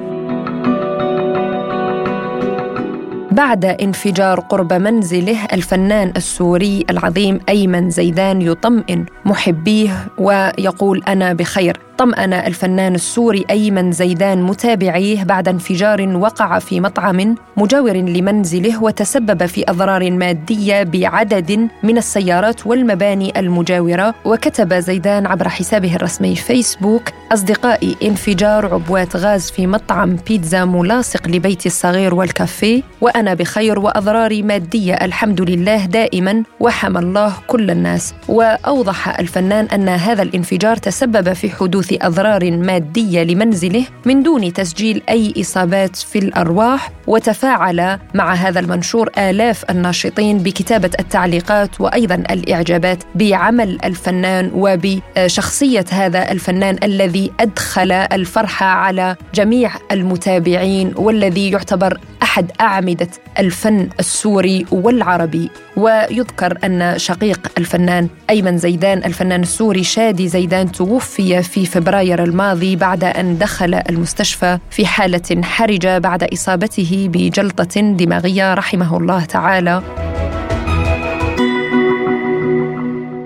بعد 3.32 3.66
انفجار 3.66 4.40
قرب 4.40 4.74
منزله 4.74 5.46
الفنان 5.54 6.14
السوري 6.18 6.86
العظيم 6.90 7.40
أيمن 7.50 7.90
زيدان 7.90 8.42
يطمئن 8.42 9.06
محبيه 9.26 10.08
ويقول 10.18 11.04
أنا 11.08 11.34
بخير. 11.34 11.80
طمأن 11.98 12.34
الفنان 12.34 12.96
السوري 12.96 13.46
أيمن 13.50 13.92
زيدان 13.92 14.44
متابعيه 14.44 15.24
بعد 15.24 15.48
انفجار 15.48 16.18
وقع 16.18 16.60
في 16.60 16.80
مطعم 16.80 17.36
مجاور 17.58 17.98
لمنزله 17.98 18.84
وتسبب 18.84 19.46
في 19.46 19.64
أضرار 19.70 20.12
مادية 20.12 20.84
بعدد 20.84 21.68
من 21.84 21.98
السيارات 21.98 22.68
والمباني 22.68 23.40
المجاورة. 23.40 24.16
وكتب 24.26 24.74
زيدان 24.74 25.26
عبر 25.26 25.50
حسابه 25.50 25.96
الرسمي 25.96 26.36
فيسبوك 26.36 27.04
أصدقائي 27.32 27.96
انفجار 28.04 28.74
عبوات 28.74 29.16
غاز 29.16 29.52
في 29.52 29.68
مطعم 29.68 30.16
بيتزا 30.28 30.66
ملاصق 30.66 31.28
لبيتي 31.28 31.70
الصغير 31.70 32.16
والكافيه. 32.16 32.82
وأنا 33.02 33.34
بخير 33.34 33.80
وأضراري 33.80 34.42
مادية 34.42 34.94
الحمد 34.94 35.42
لله 35.42 35.86
دائما 35.86 36.44
وحمى 36.60 37.00
الله 37.00 37.34
كل 37.48 37.72
الناس. 37.72 38.14
وأوضح 38.28 39.20
الفنان 39.20 39.66
أن 39.66 39.90
هذا 39.90 40.22
الانفجار 40.22 40.78
تسبب 40.78 41.34
في 41.34 41.50
حدوث 41.50 41.83
أضرار 41.92 42.52
مادية 42.52 43.24
لمنزله 43.24 43.86
من 44.06 44.24
دون 44.24 44.54
تسجيل 44.54 45.02
أي 45.10 45.34
إصابات 45.40 45.96
في 45.96 46.20
الأرواح 46.20 46.92
وتفاعل 47.08 48.00
مع 48.14 48.34
هذا 48.34 48.60
المنشور 48.60 49.10
آلاف 49.18 49.66
الناشطين 49.70 50.38
بكتابة 50.38 50.90
التعليقات 51.00 51.82
وأيضا 51.82 52.16
الإعجابات 52.16 53.04
بعمل 53.16 53.78
الفنان 53.86 54.52
وبشخصيه 54.54 55.86
هذا 55.92 56.32
الفنان 56.32 56.78
الذي 56.84 57.32
أدخل 57.40 57.92
الفرحة 57.92 58.66
على 58.66 59.16
جميع 59.36 59.72
المتابعين 59.92 60.94
والذي 60.96 61.52
يعتبر 61.52 62.00
أحد 62.24 62.52
أعمدة 62.62 63.10
الفن 63.40 63.90
السوري 64.00 64.66
والعربي. 64.72 65.50
ويذكر 65.78 66.58
أن 66.64 66.94
شقيق 66.98 67.52
الفنان 67.58 68.08
أيمن 68.30 68.58
زيدان 68.58 68.98
الفنان 68.98 69.42
السوري 69.42 69.84
شادي 69.84 70.28
زيدان 70.28 70.72
توفي 70.72 71.44
في 71.44 71.66
فبراير 71.74 72.24
الماضي 72.24 72.76
بعد 72.76 73.04
أن 73.04 73.38
دخل 73.38 73.74
المستشفى 73.90 74.60
في 74.70 74.86
حالة 74.86 75.42
حرجة 75.44 75.98
بعد 75.98 76.24
إصابته 76.24 77.10
بجلطة 77.14 77.82
دماغية 77.82 78.54
رحمه 78.54 78.98
الله 78.98 79.26
تعالى. 79.26 80.03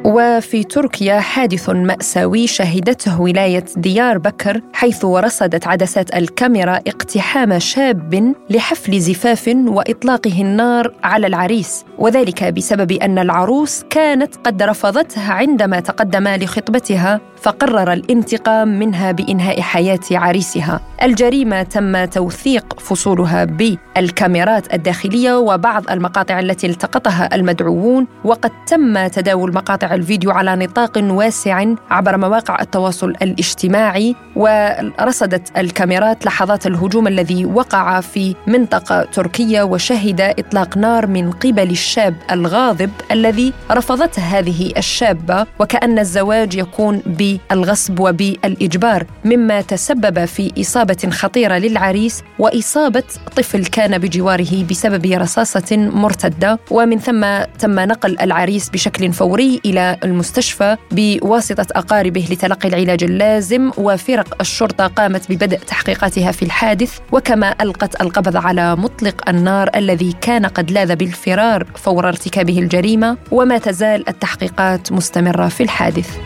وفي 0.07 0.63
تركيا 0.63 1.19
حادث 1.19 1.69
مأساوي 1.69 2.47
شهدته 2.47 3.21
ولاية 3.21 3.65
ديار 3.77 4.17
بكر 4.17 4.61
حيث 4.73 5.05
رصدت 5.05 5.67
عدسات 5.67 6.15
الكاميرا 6.15 6.75
اقتحام 6.87 7.59
شاب 7.59 8.33
لحفل 8.49 8.99
زفاف 8.99 9.53
وإطلاقه 9.67 10.41
النار 10.41 10.93
على 11.03 11.27
العريس. 11.27 11.85
وذلك 11.97 12.43
بسبب 12.43 12.91
أن 12.91 13.19
العروس 13.19 13.83
كانت 13.89 14.35
قد 14.35 14.63
رفضتها 14.63 15.33
عندما 15.33 15.79
تقدم 15.79 16.27
لخطبتها 16.27 17.21
فقرر 17.41 17.93
الانتقام 17.93 18.79
منها 18.79 19.11
بإنهاء 19.11 19.61
حياة 19.61 19.99
عريسها. 20.11 20.79
الجريمة 21.03 21.63
تم 21.63 22.05
توثيق 22.05 22.79
فصولها 22.79 23.45
بالكاميرات 23.45 24.73
الداخلية 24.73 25.37
وبعض 25.37 25.89
المقاطع 25.89 26.39
التي 26.39 26.67
التقطها 26.67 27.35
المدعوون 27.35 28.07
وقد 28.23 28.51
تم 28.67 29.07
تداول 29.07 29.53
مقاطع 29.53 29.96
الفيديو 29.97 30.31
على 30.31 30.55
نطاق 30.55 30.91
واسع 30.97 31.65
عبر 31.89 32.17
مواقع 32.17 32.61
التواصل 32.61 33.09
الاجتماعي 33.09 34.15
ورصدت 34.35 35.57
الكاميرات 35.57 36.25
لحظات 36.25 36.67
الهجوم 36.67 37.07
الذي 37.07 37.45
وقع 37.45 38.01
في 38.01 38.35
منطقة 38.47 39.01
تركية 39.03 39.61
وشهد 39.63 40.21
إطلاق 40.21 40.77
نار 40.77 41.07
من 41.07 41.31
قبل 41.31 41.69
الشاب 41.71 42.15
الغاضب 42.31 42.91
الذي 43.11 43.53
رفضته 43.71 44.21
هذه 44.21 44.73
الشابة 44.77 45.45
وكأن 45.59 45.99
الزواج 45.99 46.55
يكون 46.55 47.01
بالغصب 47.05 47.99
وبالإجبار 47.99 49.05
مما 49.25 49.61
تسبب 49.61 50.25
في 50.25 50.51
إصابة 50.61 51.09
خطيرة 51.11 51.57
للعريس 51.57 52.23
وإصابة 52.39 53.03
طفل 53.35 53.65
كان 53.65 53.97
بجواره 53.97 54.63
بسبب 54.69 55.05
رصاصة 55.05 55.77
مرتدة 55.77 56.59
ومن 56.71 56.99
ثم 56.99 57.43
تم 57.59 57.79
نقل 57.79 58.17
العريس 58.21 58.69
بشكل 58.69 59.13
فوري 59.13 59.61
المستشفى 60.03 60.77
بواسطة 60.91 61.65
أقاربه 61.75 62.27
لتلقي 62.31 62.69
العلاج 62.69 63.03
اللازم 63.03 63.71
وفرق 63.77 64.35
الشرطة 64.41 64.87
قامت 64.87 65.31
ببدء 65.31 65.57
تحقيقاتها 65.57 66.31
في 66.31 66.43
الحادث 66.43 66.99
وكما 67.11 67.55
ألقت 67.61 68.01
القبض 68.01 68.37
على 68.37 68.75
مطلق 68.75 69.29
النار 69.29 69.69
الذي 69.75 70.15
كان 70.21 70.45
قد 70.45 70.71
لاذ 70.71 70.95
بالفرار 70.95 71.65
فور 71.75 72.07
ارتكابه 72.07 72.59
الجريمة 72.59 73.17
وما 73.31 73.57
تزال 73.57 74.09
التحقيقات 74.09 74.91
مستمرة 74.91 75.47
في 75.47 75.63
الحادث. 75.63 76.17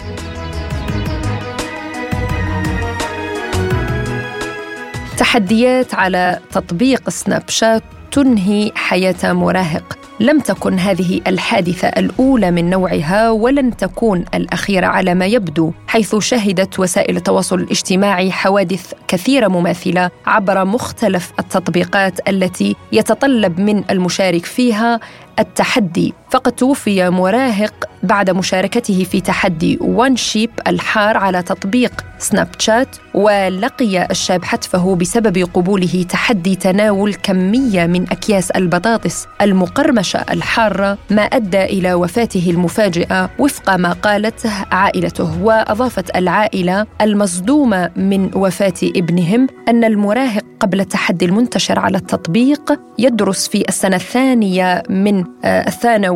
تحديات 5.17 5.95
على 5.95 6.39
تطبيق 6.51 7.09
سناب 7.09 7.43
شات 7.49 7.83
تنهي 8.11 8.71
حياة 8.75 9.33
مراهق. 9.33 10.00
لم 10.21 10.39
تكن 10.39 10.79
هذه 10.79 11.21
الحادثة 11.27 11.87
الأولى 11.87 12.51
من 12.51 12.69
نوعها 12.69 13.29
ولن 13.29 13.77
تكون 13.77 14.25
الأخيرة 14.33 14.87
على 14.87 15.15
ما 15.15 15.25
يبدو 15.25 15.71
حيث 15.87 16.15
شهدت 16.15 16.79
وسائل 16.79 17.17
التواصل 17.17 17.59
الاجتماعي 17.59 18.31
حوادث 18.31 18.93
كثيرة 19.07 19.47
مماثلة 19.47 20.09
عبر 20.25 20.65
مختلف 20.65 21.31
التطبيقات 21.39 22.29
التي 22.29 22.75
يتطلب 22.91 23.59
من 23.59 23.83
المشارك 23.91 24.45
فيها 24.45 24.99
التحدي 25.39 26.13
فقد 26.31 26.51
توفي 26.51 27.09
مراهق 27.09 27.73
بعد 28.03 28.29
مشاركته 28.29 29.03
في 29.03 29.21
تحدي 29.21 29.77
وان 29.81 30.15
شيب 30.15 30.49
الحار 30.67 31.17
على 31.17 31.41
تطبيق 31.43 32.05
سناب 32.19 32.47
شات 32.59 32.95
ولقي 33.13 34.05
الشاب 34.11 34.43
حتفه 34.43 34.95
بسبب 34.95 35.37
قبوله 35.53 36.05
تحدي 36.09 36.55
تناول 36.55 37.13
كمية 37.13 37.85
من 37.85 38.03
أكياس 38.11 38.51
البطاطس 38.51 39.27
المقرمشة 39.41 40.25
الحارة 40.29 40.97
ما 41.09 41.21
أدى 41.21 41.63
إلى 41.63 41.93
وفاته 41.93 42.49
المفاجئة 42.49 43.29
وفق 43.39 43.75
ما 43.75 43.93
قالته 43.93 44.51
عائلته. 44.71 45.43
وأضافت 45.43 46.15
العائلة 46.17 46.85
المصدومة 47.01 47.89
من 47.95 48.31
وفاة 48.35 48.73
ابنهم 48.83 49.47
أن 49.67 49.83
المراهق 49.83 50.43
قبل 50.59 50.79
التحدي 50.79 51.25
المنتشر 51.25 51.79
على 51.79 51.97
التطبيق 51.97 52.79
يدرس 52.99 53.47
في 53.47 53.65
السنة 53.69 53.95
الثانية 53.95 54.83
من 54.89 55.23
آه، 55.43 55.67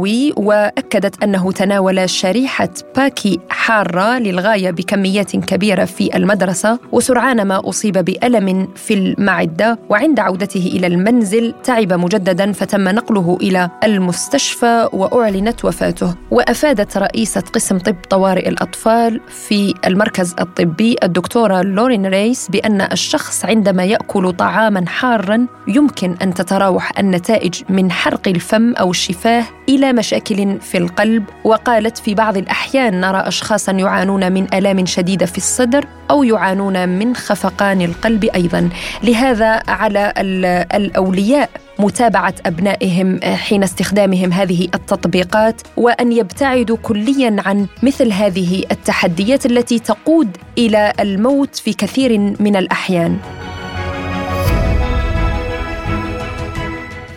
الثانوي 0.06 0.34
وأكدت 0.38 1.24
أنه 1.24 1.52
تناول 1.52 2.10
شريحة 2.10 2.70
باكي 2.96 3.40
حارة 3.50 4.20
للغاية 4.20 4.72
بكميات 4.72 5.36
كبيرة 5.36 5.86
في 5.86 6.18
المدرسة 6.18 6.80
وسرعان 6.92 7.42
ما 7.42 7.70
أصيب 7.70 7.98
بألم 7.98 8.68
في 8.76 8.94
المعدة 8.94 9.80
وعند 9.90 10.20
عودته 10.20 10.72
إلى 10.76 10.88
المنزل 10.88 11.54
تعب 11.64 11.94
مجددا 11.94 12.52
فتم 12.52 12.90
نقله 12.90 13.38
إلى 13.42 13.70
المستشفى 13.84 14.90
وأعلنت 14.94 15.66
وفاته. 15.66 16.16
وأفادت 16.32 16.98
رئيسة 16.98 17.42
قسم 17.42 17.78
طب 17.78 17.96
طوارئ 18.10 18.50
الأطفال 18.50 19.22
في 19.48 19.74
المركز 19.86 20.36
الطبي 20.40 20.96
الدكتورة 21.04 21.62
لورين 21.62 22.06
ريس 22.06 22.50
بأن 22.50 22.82
الشخص 22.82 23.46
عندما 23.46 23.84
يأكل 23.84 24.34
طعاما 24.34 24.86
حارا 24.88 25.48
يمكن 25.68 26.16
أن 26.22 26.34
تتراوح 26.34 27.00
النتائج 27.00 27.64
من 27.70 27.92
حرق 27.92 28.28
الفم 28.28 28.74
أو 28.74 28.92
الشفاه 28.92 29.44
إلى 29.70 29.94
مشاكل 29.96 30.60
في 30.62 30.78
القلب 30.78 31.24
وقالت 31.44 31.98
في 31.98 32.14
بعض 32.14 32.38
الأحيان 32.38 33.02
نرى 33.02 33.18
أشخاصا 33.18 33.72
يعانون 33.72 34.32
من 34.32 34.54
آلام 34.54 34.86
شديدة 34.86 35.26
في 35.26 35.38
الصدر 35.38 35.86
أو 36.12 36.24
يعانون 36.24 36.90
من 36.90 37.16
خفقان 37.16 37.82
القلب 37.82 38.24
أيضا. 38.24 38.70
لهذا 39.04 39.62
على 39.68 40.14
الأولياء 40.74 41.50
متابعة 41.80 42.34
أبنائهم 42.46 43.20
حين 43.24 43.64
استخدامهم 43.64 44.34
هذه 44.34 44.68
التطبيقات 44.76 45.62
وأن 45.78 46.12
يبتعدوا 46.12 46.78
كليا 46.78 47.36
عن 47.46 47.68
مثل 47.84 48.12
هذه 48.12 48.64
التحديات 48.72 49.46
التي 49.46 49.80
تقود 49.80 50.38
إلى 50.58 50.94
الموت 51.00 51.56
في 51.56 51.74
كثير 51.74 52.20
من 52.40 52.56
الأحيان. 52.56 53.18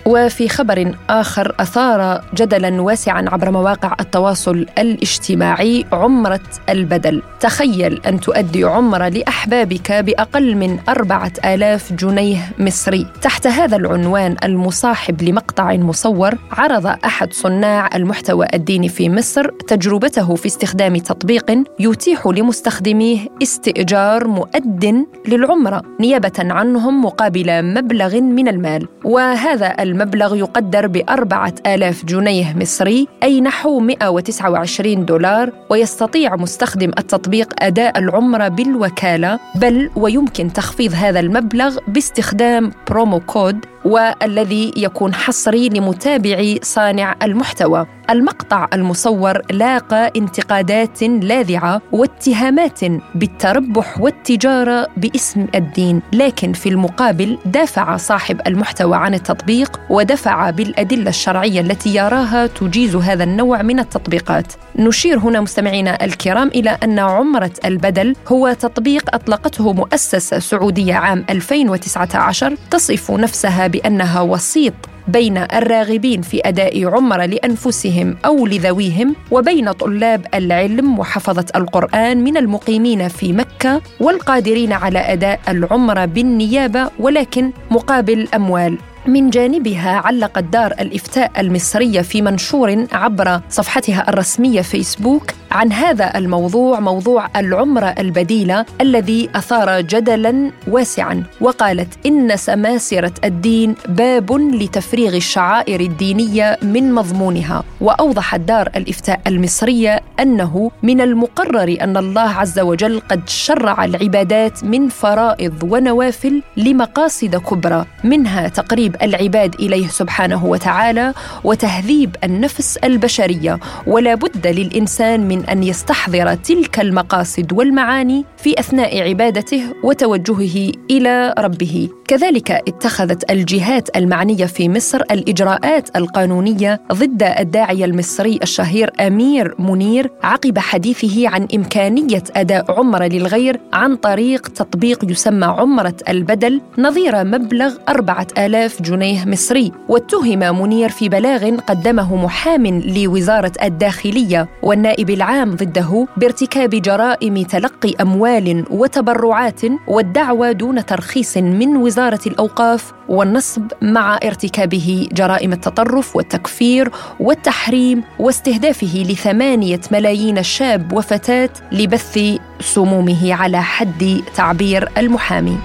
وفي 0.09 0.49
خبر 0.49 0.95
آخر 1.11 1.55
أثار 1.61 2.25
جدلا 2.35 2.83
واسعا 2.83 3.25
عبر 3.29 3.51
مواقع 3.51 3.97
التواصل 4.01 4.67
الاجتماعي 4.79 5.85
عمرة 5.93 6.41
البدل. 6.69 7.23
تخيل 7.41 8.01
أن 8.07 8.21
تؤدي 8.21 8.65
عمرة 8.65 9.09
لأحبابك 9.09 9.93
بأقل 9.93 10.57
من 10.57 10.79
أربعة 10.89 11.33
آلاف 11.45 11.93
جنيه 11.93 12.39
مصري. 12.59 13.07
تحت 13.23 13.47
هذا 13.47 13.77
العنوان 13.77 14.37
المصاحب 14.45 15.23
لمقطع 15.23 15.73
مصور 15.73 16.35
عرض 16.53 16.87
أحد 16.87 17.33
صناع 17.33 17.91
المحتوى 17.95 18.47
الديني 18.55 18.89
في 18.89 19.11
مصر 19.11 19.51
تجربته 19.69 20.35
في 20.35 20.47
استخدام 20.47 20.97
تطبيق 20.97 21.65
يتيح 21.81 22.27
لمستخدميه 22.27 23.29
استئجار 23.43 24.29
مؤد 24.29 25.07
للعمرة 25.29 25.83
نيابة 26.01 26.33
عنهم 26.39 27.05
مقابل 27.05 27.63
مبلغ 27.75 28.21
من 28.21 28.49
المال. 28.49 28.89
وهذا 29.05 29.67
المبلغ 30.03 30.37
يقدر 30.37 30.87
بأربعة 30.87 31.55
آلاف 31.67 32.05
جنيه 32.05 32.57
مصري 32.57 33.09
أي 33.23 33.41
نحو 33.41 33.81
129 33.81 35.05
دولار 35.05 35.53
ويستطيع 35.71 36.37
مستخدم 36.37 36.91
التطبيق 36.99 37.55
أداء 37.59 37.99
العمرة 37.99 38.49
بالوكالة 38.49 39.39
بل 39.55 39.91
ويمكن 39.97 40.53
تخفيض 40.53 40.93
هذا 40.95 41.21
المبلغ 41.21 41.79
باستخدام 41.89 42.73
promo 42.91 43.21
code 43.21 43.67
والذي 43.85 44.73
يكون 44.77 45.15
حصري 45.15 45.69
لمتابعي 45.69 46.61
صانع 46.63 47.17
المحتوى. 47.23 47.87
المقطع 48.11 48.69
المصور 48.73 49.43
لاقى 49.51 50.13
انتقادات 50.17 51.03
لاذعة 51.03 51.83
واتهامات 51.93 52.81
بالتربح 53.15 54.01
والتجارة 54.01 54.89
باسم 54.97 55.47
الدين 55.55 56.03
لكن 56.13 56.53
في 56.53 56.69
المقابل 56.69 57.39
دافع 57.45 57.97
صاحب 57.97 58.41
المحتوى 58.47 58.97
عن 58.97 59.15
التطبيق 59.15 59.81
ودفع 59.91 60.51
بالأدلة 60.51 61.09
الشرعية 61.09 61.61
التي 61.61 61.95
يراها 61.95 62.47
تجيز 62.47 62.97
هذا 62.97 63.25
النوع 63.25 63.63
من 63.63 63.79
التطبيقات. 63.79 64.53
نشير 64.77 65.19
هنا 65.19 65.41
مستمعينا 65.41 66.05
الكرام 66.05 66.49
إلى 66.49 66.79
أن 66.85 66.99
عمرة 66.99 67.53
البدل 67.65 68.17
هو 68.29 68.53
تطبيق 68.53 69.15
أطلقته 69.15 69.73
مؤسسة 69.73 70.39
سعودية 70.39 70.95
عام 70.95 71.25
2019 71.31 72.57
تصف 72.71 73.11
نفسها 73.11 73.67
بأنها 73.69 74.21
وسيط 74.21 74.75
بين 75.09 75.37
الراغبين 75.39 76.23
في 76.23 76.41
أداء 76.45 76.87
عمره 76.87 77.25
لأنفسهم 77.27 78.17
أو 78.25 78.47
لذويهم 78.47 79.15
وبين 79.31 79.73
طلاب 79.73 80.27
العلم 80.35 80.99
وحفظة 80.99 81.45
القرآن 81.57 82.25
من 82.25 82.37
المقيمين 82.37 83.09
في 83.09 83.33
مكة 83.33 83.81
والقادرين 84.01 84.73
على 84.73 84.99
أداء 84.99 85.41
العمره 85.49 86.05
بالنيابة 86.05 86.91
ولكن 86.99 87.51
مقابل 87.71 88.29
أموال. 88.35 88.79
من 89.09 89.31
جانبها 89.31 89.91
علقت 89.91 90.45
دار 90.45 90.73
الإفتاء 90.81 91.41
المصرية 91.41 92.01
في 92.01 92.23
منشور 92.23 92.87
عبر 92.93 93.41
صفحتها 93.51 94.09
الرسمية 94.09 94.61
فيسبوك 94.61 95.31
عن 95.51 95.73
هذا 95.73 96.19
الموضوع 96.19 96.81
موضوع 96.81 97.29
العمره 97.37 97.95
البديلة 97.99 98.67
الذي 98.81 99.29
أثار 99.35 99.81
جدلا 99.81 100.51
واسعا 100.69 101.25
وقالت 101.41 102.07
إن 102.07 102.37
سماسرة 102.37 103.13
الدين 103.25 103.75
باب 103.89 104.33
لتفريغ 104.33 105.17
الشعائر 105.17 105.81
الدينية 105.81 106.59
من 106.63 106.93
مضمونها. 106.93 107.65
وأوضحت 107.81 108.41
دار 108.41 108.71
الإفتاء 108.77 109.21
المصرية 109.27 110.01
أنه 110.21 110.71
من 110.83 111.01
المقرر 111.01 111.77
أن 111.81 111.97
الله 111.97 112.31
عز 112.31 112.59
وجل 112.59 113.01
قد 113.01 113.29
شرع 113.29 113.85
العبادات 113.85 114.65
من 114.65 114.89
فرائض 114.89 115.63
ونوافل 115.63 116.43
لمقاصد 116.57 117.37
كبرى 117.37 117.85
منها 118.05 118.49
تقريب 118.49 118.97
العباد 119.03 119.55
إليه 119.55 119.89
سبحانه 119.89 120.47
وتعالى 120.47 121.15
وتهذيب 121.45 122.17
النفس 122.25 122.77
البشرية. 122.77 123.59
ولا 123.87 124.15
بد 124.15 124.47
للإنسان 124.47 125.29
من 125.29 125.45
أن 125.45 125.63
يستحضر 125.63 126.35
تلك 126.35 126.81
المقاصد 126.81 127.53
والمعاني 127.53 128.25
في 128.37 128.61
أثناء 128.61 129.09
عبادته 129.09 129.63
وتوجهه 129.85 130.73
إلى 130.91 131.35
ربه. 131.39 131.89
كذلك 132.09 132.51
اتخذت 132.51 133.31
الجهات 133.31 133.97
المعنية 133.97 134.47
في 134.47 134.69
مصر 134.69 135.01
الإجراءات 135.11 135.97
القانونية 135.97 136.81
ضد 136.93 137.23
الداعيه 137.23 137.85
المصري 137.85 138.39
الشهير 138.43 138.93
أمير 139.01 139.55
منير 139.59 140.11
عقب 140.23 140.59
حديثه 140.59 141.29
عن 141.29 141.49
إمكانية 141.55 142.23
أداء 142.37 142.79
عمره 142.79 143.05
للغير 143.05 143.61
عن 143.73 143.97
طريق 143.97 144.49
تطبيق 144.49 145.11
يسمى 145.11 145.47
عمرة 145.47 145.95
البدل 146.09 146.61
نظير 146.79 147.25
مبلغ 147.25 147.75
4000 147.89 148.78
جنيه 148.83 149.25
مصري. 149.25 149.73
واتهم 149.89 150.61
منير 150.63 150.89
في 150.89 151.09
بلاغ 151.09 151.57
قدمه 151.57 152.17
محام 152.25 152.67
لوزارة 152.67 153.53
الداخلية 153.63 154.49
والنائب 154.63 155.11
العام 155.11 155.51
ضده 155.51 156.07
بارتكاب 156.17 156.71
جرائم 156.71 157.43
تلقي 157.43 157.95
أموال 158.01 158.65
وتبرعات 158.71 159.61
والدعوى 159.89 160.55
دون 160.55 160.87
ترخيص 160.87 161.37
من 161.37 161.77
وزارة 161.77 162.21
الأوقاف 162.27 162.93
والنصب 163.09 163.63
مع 163.83 164.19
ارتكابه 164.25 165.09
جرائم 165.13 165.53
التطرف 165.53 166.17
والتكفير 166.17 166.91
والتحريم 167.21 168.03
واستهدافه 168.19 169.05
لثمانية 169.09 169.81
ملايين 169.93 170.43
شاب 170.43 170.93
وفتاة 170.93 171.51
لبث 171.73 172.19
سمومه 172.61 173.35
على 173.35 173.63
حد 173.63 174.21
تعبير 174.35 174.89
المحامي. 174.99 175.59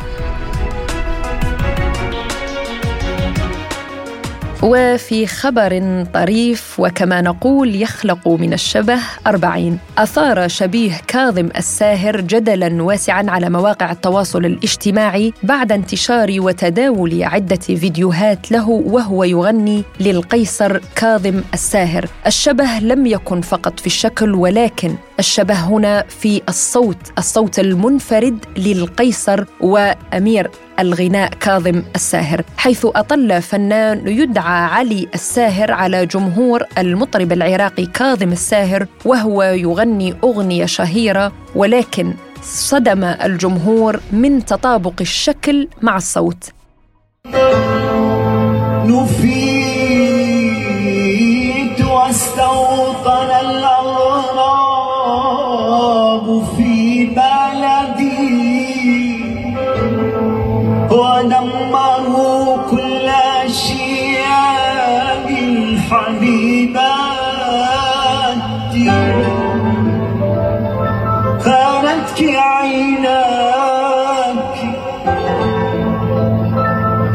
وفي 4.64 5.28
خبر 5.28 6.04
طريف 6.14 6.80
وكما 6.80 7.22
نقول 7.22 7.82
يخلق 7.82 8.28
من 8.28 8.54
الشبه 8.54 9.00
أربعين. 9.28 9.80
أثار 9.98 10.48
شبيه 10.48 11.02
كاظم 11.08 11.50
الساهر 11.58 12.22
جدلا 12.22 12.84
واسعا 12.84 13.26
على 13.30 13.50
مواقع 13.50 13.92
التواصل 13.92 14.46
الاجتماعي 14.46 15.34
بعد 15.44 15.72
انتشار 15.72 16.36
وتداول 16.38 17.24
عدة 17.24 17.56
فيديوهات 17.56 18.52
له 18.52 18.70
وهو 18.70 19.24
يغني 19.24 19.84
للقيصر 20.00 20.80
كاظم 20.96 21.42
الساهر. 21.54 22.06
الشبه 22.28 22.80
لم 22.82 23.06
يكن 23.06 23.42
فقط 23.42 23.80
في 23.80 23.88
الشكل 23.88 24.36
ولكن 24.36 24.96
الشبه 25.20 25.54
هنا 25.54 26.04
في 26.10 26.42
الصوت 26.50 26.98
الصوت 27.18 27.60
المنفرد 27.60 28.46
للقيصر 28.58 29.46
وأمير 29.62 30.52
الغناء 30.80 31.30
كاظم 31.30 31.84
الساهر 31.96 32.42
حيث 32.58 32.86
أطل 32.86 33.42
فنان 33.42 34.08
يدعى 34.08 34.66
علي 34.66 35.08
الساهر 35.14 35.72
على 35.72 36.06
جمهور 36.06 36.64
المطرب 36.78 37.32
العراقي 37.32 37.86
كاظم 37.86 38.32
الساهر 38.32 38.88
وهو 39.06 39.44
يغني 39.44 40.16
أغنية 40.24 40.66
شهيرة 40.66 41.32
ولكن 41.56 42.14
صدم 42.42 43.04
الجمهور 43.04 44.00
من 44.12 44.46
تطابق 44.46 44.94
الشكل 45.02 45.68
مع 45.82 45.98
الصوت. 45.98 46.50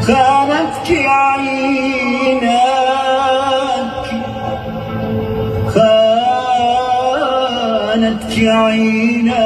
خانتك 0.09 0.91
عيناك. 0.91 2.49
خانتك 5.67 7.15
عيناك. 8.39 9.37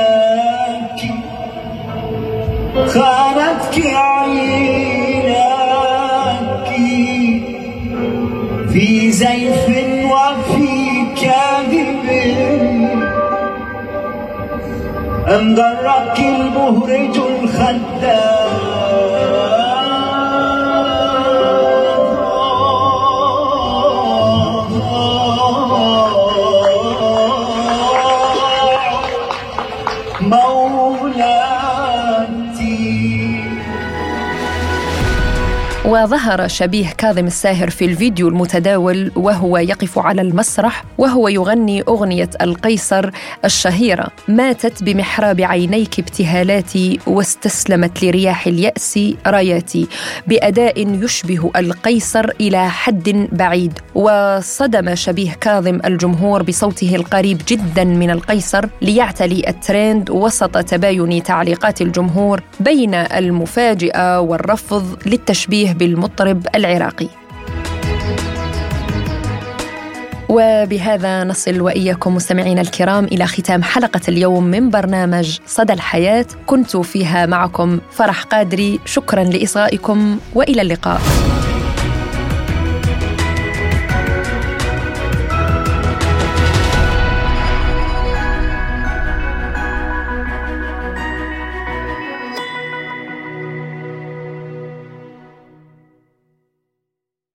خانتك 2.86 3.76
عيناك. 3.86 5.32
في 8.72 9.12
زيف 9.12 9.66
وفي 10.12 10.70
كاذب. 11.22 12.06
أم 15.28 15.54
ضرك 15.54 16.18
المهرج 16.18 17.16
الخدام 17.16 18.41
وظهر 35.92 36.48
شبيه 36.48 36.88
كاظم 36.98 37.26
الساهر 37.26 37.70
في 37.70 37.84
الفيديو 37.84 38.28
المتداول 38.28 39.12
وهو 39.16 39.58
يقف 39.58 39.98
على 39.98 40.22
المسرح 40.22 40.84
وهو 40.98 41.28
يغني 41.28 41.82
أغنية 41.82 42.30
القيصر 42.42 43.10
الشهيرة. 43.44 44.08
ماتت 44.28 44.82
بمحراب 44.82 45.40
عينيك 45.40 45.98
ابتهالاتي 45.98 46.98
واستسلمت 47.06 48.04
لرياح 48.04 48.46
اليأس 48.46 48.98
راياتي. 49.26 49.86
بأداء 50.26 50.88
يشبه 51.04 51.50
القيصر 51.56 52.30
إلى 52.40 52.70
حد 52.70 53.28
بعيد. 53.32 53.78
وصدم 53.94 54.94
شبيه 54.94 55.32
كاظم 55.32 55.80
الجمهور 55.84 56.42
بصوته 56.42 56.96
القريب 56.96 57.42
جدا 57.48 57.84
من 57.84 58.10
القيصر 58.10 58.66
ليعتلي 58.82 59.48
الترند 59.48 60.10
وسط 60.10 60.58
تباين 60.58 61.22
تعليقات 61.22 61.82
الجمهور 61.82 62.42
بين 62.60 62.94
المفاجاه 62.94 64.20
والرفض 64.20 64.98
للتشبيه 65.06 65.72
بالمطرب 65.82 66.46
العراقي. 66.54 67.08
وبهذا 70.28 71.24
نصل 71.24 71.60
وإياكم 71.60 72.14
مستمعينا 72.14 72.60
الكرام 72.60 73.04
إلى 73.04 73.26
ختام 73.26 73.62
حلقة 73.62 74.00
اليوم 74.08 74.44
من 74.44 74.70
برنامج 74.70 75.38
صدى 75.46 75.72
الحياة. 75.72 76.26
كنت 76.46 76.76
فيها 76.76 77.26
معكم 77.26 77.80
فرح 77.90 78.22
قادري. 78.22 78.80
شكرا 78.84 79.24
لإصغائكم 79.24 80.18
وإلى 80.34 80.62
اللقاء. 80.62 81.00